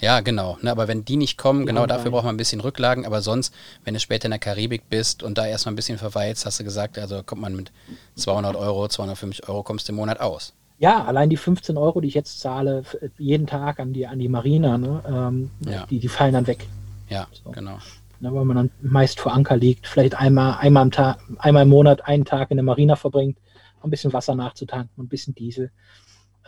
[0.00, 0.58] ja- genau.
[0.62, 3.06] Ne, aber wenn die nicht kommen, Die genau dafür braucht man ein bisschen Rücklagen.
[3.06, 3.54] Aber sonst,
[3.84, 6.64] wenn du später in der Karibik bist und da erstmal ein bisschen verweilst, hast du
[6.64, 7.72] gesagt, also kommt man mit
[8.16, 10.52] 200 Euro, 250 Euro kommst du im Monat aus.
[10.78, 12.82] Ja, allein die 15 Euro, die ich jetzt zahle,
[13.18, 15.86] jeden Tag an die, an die Marina, ne, ähm, Ja.
[15.86, 16.66] die, die fallen dann weg.
[17.08, 17.50] Ja, So.
[17.50, 17.78] genau.
[18.20, 21.68] Ne, weil man dann meist vor Anker liegt, vielleicht einmal, einmal, am Tag, einmal im
[21.70, 23.38] Monat einen Tag in der Marina verbringt,
[23.80, 25.70] um ein bisschen Wasser nachzutanken und ein bisschen Diesel.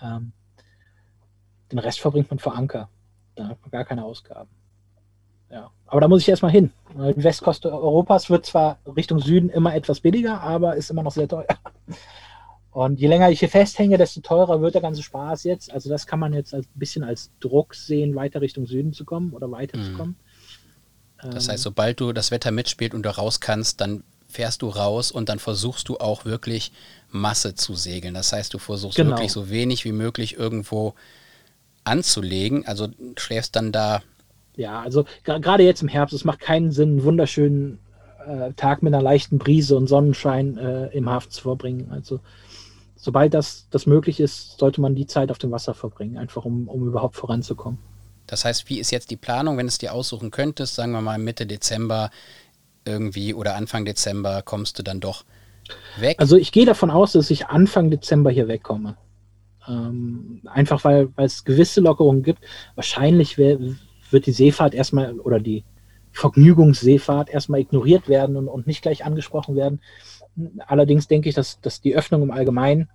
[0.02, 0.32] Ähm,
[1.72, 2.88] den Rest verbringt man vor Anker.
[3.34, 4.50] Da hat man gar keine Ausgaben.
[5.50, 5.70] Ja.
[5.86, 6.70] Aber da muss ich erstmal hin.
[6.94, 11.28] Die Westküste Europas wird zwar Richtung Süden immer etwas billiger, aber ist immer noch sehr
[11.28, 11.46] teuer.
[12.78, 15.72] Und je länger ich hier festhänge, desto teurer wird der ganze Spaß jetzt.
[15.72, 19.32] Also das kann man jetzt ein bisschen als Druck sehen, weiter Richtung Süden zu kommen
[19.32, 20.14] oder weiter zu Mhm.
[21.30, 24.68] Das Ähm, heißt, sobald du das Wetter mitspielt und du raus kannst, dann fährst du
[24.68, 26.70] raus und dann versuchst du auch wirklich
[27.10, 28.14] Masse zu segeln.
[28.14, 29.10] Das heißt, du versuchst Genau.
[29.10, 30.94] wirklich so wenig wie möglich irgendwo
[31.84, 32.66] anzulegen.
[32.66, 34.02] Also schläfst dann da
[34.56, 37.80] Ja, also gerade jetzt im Herbst, es macht keinen Sinn, einen wunderschönen
[38.26, 41.90] äh, Tag mit einer leichten Brise und Sonnenschein äh, im Hafen zu verbringen.
[41.92, 42.20] Also
[43.09, 46.68] sobald das, das möglich ist, sollte man die Zeit auf dem Wasser verbringen, einfach um,
[46.68, 47.78] um überhaupt voranzukommen.
[48.26, 51.00] Das heißt, wie ist jetzt die Planung, wenn du es dir aussuchen könntest, sagen wir
[51.00, 52.11] mal Mitte Dezember
[52.84, 55.24] irgendwie oder Anfang Dezember kommst du dann doch
[55.96, 56.16] weg?
[56.18, 58.98] Also ich gehe davon aus, dass ich Anfang Dezember hier wegkomme.
[59.66, 62.44] Ähm, einfach weil weil es gewisse Lockerungen gibt.
[62.74, 63.59] Wahrscheinlich wär,
[64.11, 65.64] wird die Seefahrt erstmal oder die
[66.12, 69.80] Vergnügungsseefahrt erstmal ignoriert werden und, und nicht gleich angesprochen werden.
[70.66, 72.90] Allerdings denke ich, dass, dass die Öffnung im Allgemeinen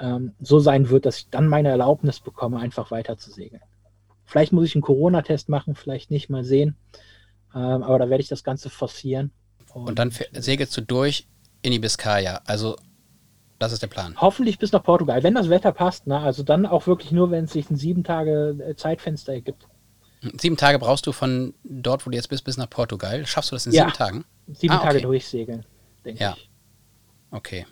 [0.00, 3.62] ähm, so sein wird, dass ich dann meine Erlaubnis bekomme, einfach weiter zu segeln.
[4.24, 6.76] Vielleicht muss ich einen Corona-Test machen, vielleicht nicht, mal sehen.
[7.54, 9.32] Ähm, aber da werde ich das Ganze forcieren.
[9.74, 11.26] und dann fäh- segelst du durch
[11.62, 12.40] in die Biskaya.
[12.46, 12.76] Also
[13.58, 14.14] das ist der Plan.
[14.20, 16.06] Hoffentlich bis nach Portugal, wenn das Wetter passt.
[16.06, 16.18] Ne?
[16.18, 19.66] Also dann auch wirklich nur, wenn es sich ein sieben Tage äh, Zeitfenster ergibt.
[20.40, 23.26] Sieben Tage brauchst du von dort, wo du jetzt bist, bis nach Portugal.
[23.26, 23.84] Schaffst du das in Ja.
[23.84, 24.24] sieben Tagen?
[24.52, 25.02] Sieben Ah, Tage okay.
[25.06, 25.64] durchsegeln,
[26.04, 26.34] denke Ja.
[26.36, 26.50] ich.
[27.30, 27.66] Okay.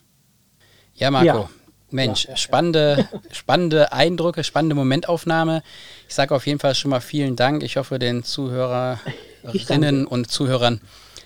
[0.94, 1.26] Ja, Marco.
[1.26, 1.50] Ja.
[1.90, 2.36] Mensch, Ja, ja, ja.
[2.36, 5.62] spannende, spannende Eindrücke, spannende Momentaufnahme.
[6.08, 7.62] Ich sage auf jeden Fall schon mal vielen Dank.
[7.62, 10.80] Ich hoffe, den Zuhörerinnen und Zuhörern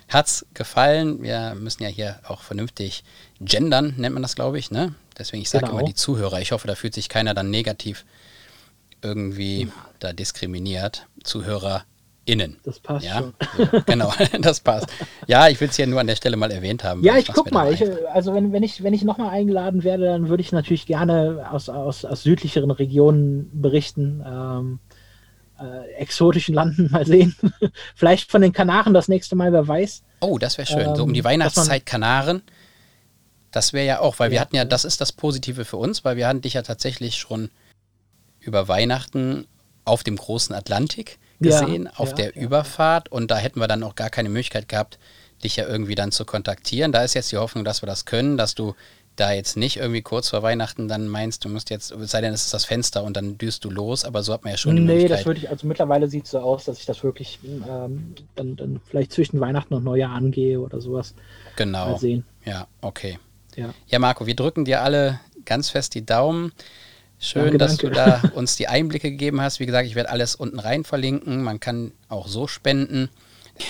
[0.08, 1.22] hat's gefallen.
[1.22, 3.02] Wir müssen ja hier auch vernünftig
[3.40, 4.70] gendern, nennt man das, glaube ich.
[4.70, 4.94] Ne?
[5.18, 5.78] Deswegen, ich sage Genau.
[5.78, 6.40] immer die Zuhörer.
[6.40, 8.04] Ich hoffe, da fühlt sich keiner dann negativ
[9.02, 11.06] irgendwie da diskriminiert.
[12.26, 12.58] ZuhörerInnen.
[12.64, 13.34] Das passt Ja, schon.
[13.86, 14.88] genau, das passt.
[15.26, 17.02] Ja, ich will es hier nur an der Stelle mal erwähnt haben.
[17.02, 17.72] Ja, ich guck mal.
[17.72, 21.48] Ich, also wenn, wenn ich, wenn ich nochmal eingeladen werde, dann würde ich natürlich gerne
[21.50, 24.22] aus, aus, aus südlicheren Regionen berichten.
[24.26, 24.78] Ähm,
[25.60, 27.34] äh, exotischen Landen mal sehen.
[27.94, 30.02] Vielleicht von den Kanaren das nächste Mal, wer weiß.
[30.20, 30.94] Oh, das wäre schön.
[30.96, 32.42] so um die Ähm, Weihnachtszeit Kanaren.
[33.50, 34.40] Das wäre ja auch, weil wir Ja.
[34.42, 37.50] hatten ja, das ist das Positive für uns, weil wir hatten dich ja tatsächlich schon
[38.40, 39.46] über Weihnachten
[39.84, 42.42] auf dem großen Atlantik Ja, gesehen, auf ja, der ja.
[42.42, 44.98] Überfahrt und da hätten wir dann auch gar keine Möglichkeit gehabt,
[45.42, 46.92] dich ja irgendwie dann zu kontaktieren.
[46.92, 48.74] Da ist jetzt die Hoffnung, dass wir das können, dass du
[49.16, 52.46] da jetzt nicht irgendwie kurz vor Weihnachten dann meinst, du musst jetzt, sei denn, es
[52.46, 54.82] ist das Fenster und dann düst du los, aber so hat man ja schon die
[54.82, 58.14] Nee, das würde ich, also mittlerweile sieht es so aus, dass ich das wirklich ähm,
[58.36, 61.14] dann, dann vielleicht zwischen Weihnachten und Neujahr angehe oder sowas.
[61.56, 61.90] Genau.
[61.90, 62.24] Mal sehen.
[62.44, 63.18] Ja, okay.
[63.54, 63.74] Ja.
[63.86, 66.52] ja, Marco, wir drücken dir alle ganz fest die Daumen.
[67.22, 67.88] Schön, danke, dass danke.
[67.88, 69.60] du da uns die Einblicke gegeben hast.
[69.60, 71.42] Wie gesagt, ich werde alles unten rein verlinken.
[71.42, 73.10] Man kann auch so spenden.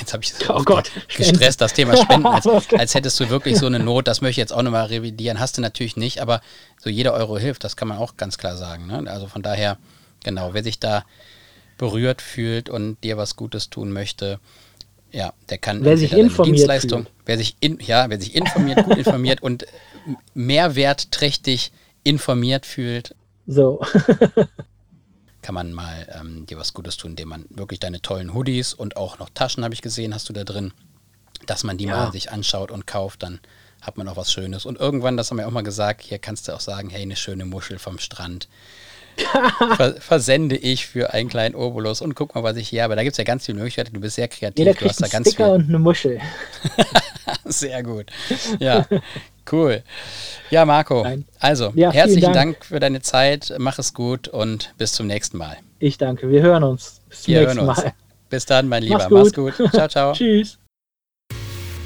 [0.00, 3.66] Jetzt habe ich oh Gott, gestresst, das Thema Spenden, als, als, hättest du wirklich so
[3.66, 4.08] eine Not.
[4.08, 5.38] Das möchte ich jetzt auch nochmal revidieren.
[5.38, 6.40] Hast du natürlich nicht, aber
[6.80, 8.86] so jeder Euro hilft, das kann man auch ganz klar sagen.
[8.86, 9.04] Ne?
[9.10, 9.76] Also von daher,
[10.24, 11.04] genau, wer sich da
[11.76, 14.38] berührt fühlt und dir was Gutes tun möchte,
[15.10, 17.14] ja, der kann wer sich informiert Dienstleistung, fühlt.
[17.26, 19.66] wer sich in, ja, wer sich informiert, gut informiert und
[20.32, 21.70] mehrwertträchtig
[22.02, 23.14] informiert fühlt.
[23.46, 23.80] So.
[25.42, 28.96] kann man mal ähm, dir was Gutes tun, indem man wirklich deine tollen Hoodies und
[28.96, 30.72] auch noch Taschen, habe ich gesehen, hast du da drin,
[31.46, 31.96] dass man die ja.
[31.96, 33.40] mal sich anschaut und kauft, dann
[33.80, 34.64] hat man auch was Schönes.
[34.64, 37.16] Und irgendwann, das haben wir auch mal gesagt, hier kannst du auch sagen, hey, eine
[37.16, 38.48] schöne Muschel vom Strand.
[39.76, 42.96] Ver versende ich für einen kleinen Obolus und guck mal, was ich hier habe.
[42.96, 43.92] Da gibt es ja ganz viele Möglichkeiten.
[43.92, 44.58] Du bist sehr kreativ.
[44.64, 45.54] Jeder du hast da ganz Sticker viel.
[45.54, 46.20] und eine Muschel.
[47.44, 48.06] sehr gut.
[48.58, 48.86] Ja,
[49.50, 49.82] cool.
[50.50, 51.02] Ja, Marco.
[51.02, 51.24] Nein.
[51.40, 52.34] Also, ja, herzlichen Dank.
[52.34, 52.64] Dank.
[52.64, 53.52] für deine Zeit.
[53.58, 55.56] Mach es gut und bis zum nächsten Mal.
[55.78, 56.30] Ich danke.
[56.30, 57.00] Wir hören uns.
[57.08, 57.92] Bis zum Wir nächsten Mal.
[58.28, 59.08] Bis dann, mein Lieber.
[59.10, 59.54] Mach's gut.
[59.58, 59.72] Mach's gut.
[59.72, 60.12] Ciao, ciao.
[60.14, 60.58] Tschüss.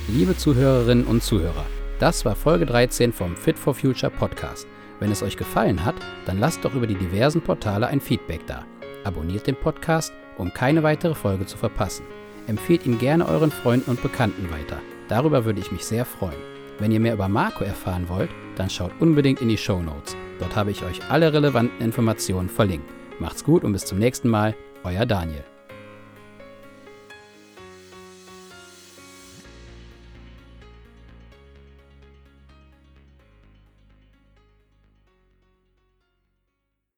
[0.08, 1.66] Liebe Zuhörerinnen und Zuhörer,
[1.98, 4.66] das war Folge 13 vom Fit for Future Podcast.
[5.00, 5.96] Wenn es euch gefallen hat,
[6.26, 8.64] dann lasst doch über die diversen Portale ein Feedback da.
[9.04, 12.06] Abonniert den Podcast, um keine weitere Folge zu verpassen.
[12.46, 14.80] Empfehlt ihn gerne euren Freunden und Bekannten weiter.
[15.08, 16.55] Darüber würde ich mich sehr freuen.
[16.78, 20.16] Wenn ihr mehr über Marco erfahren wollt, dann schaut unbedingt in die Show Notes.
[20.38, 22.88] Dort habe ich euch alle relevanten Informationen verlinkt.
[23.18, 24.54] Macht's gut und bis zum nächsten Mal,
[24.84, 25.44] euer Daniel.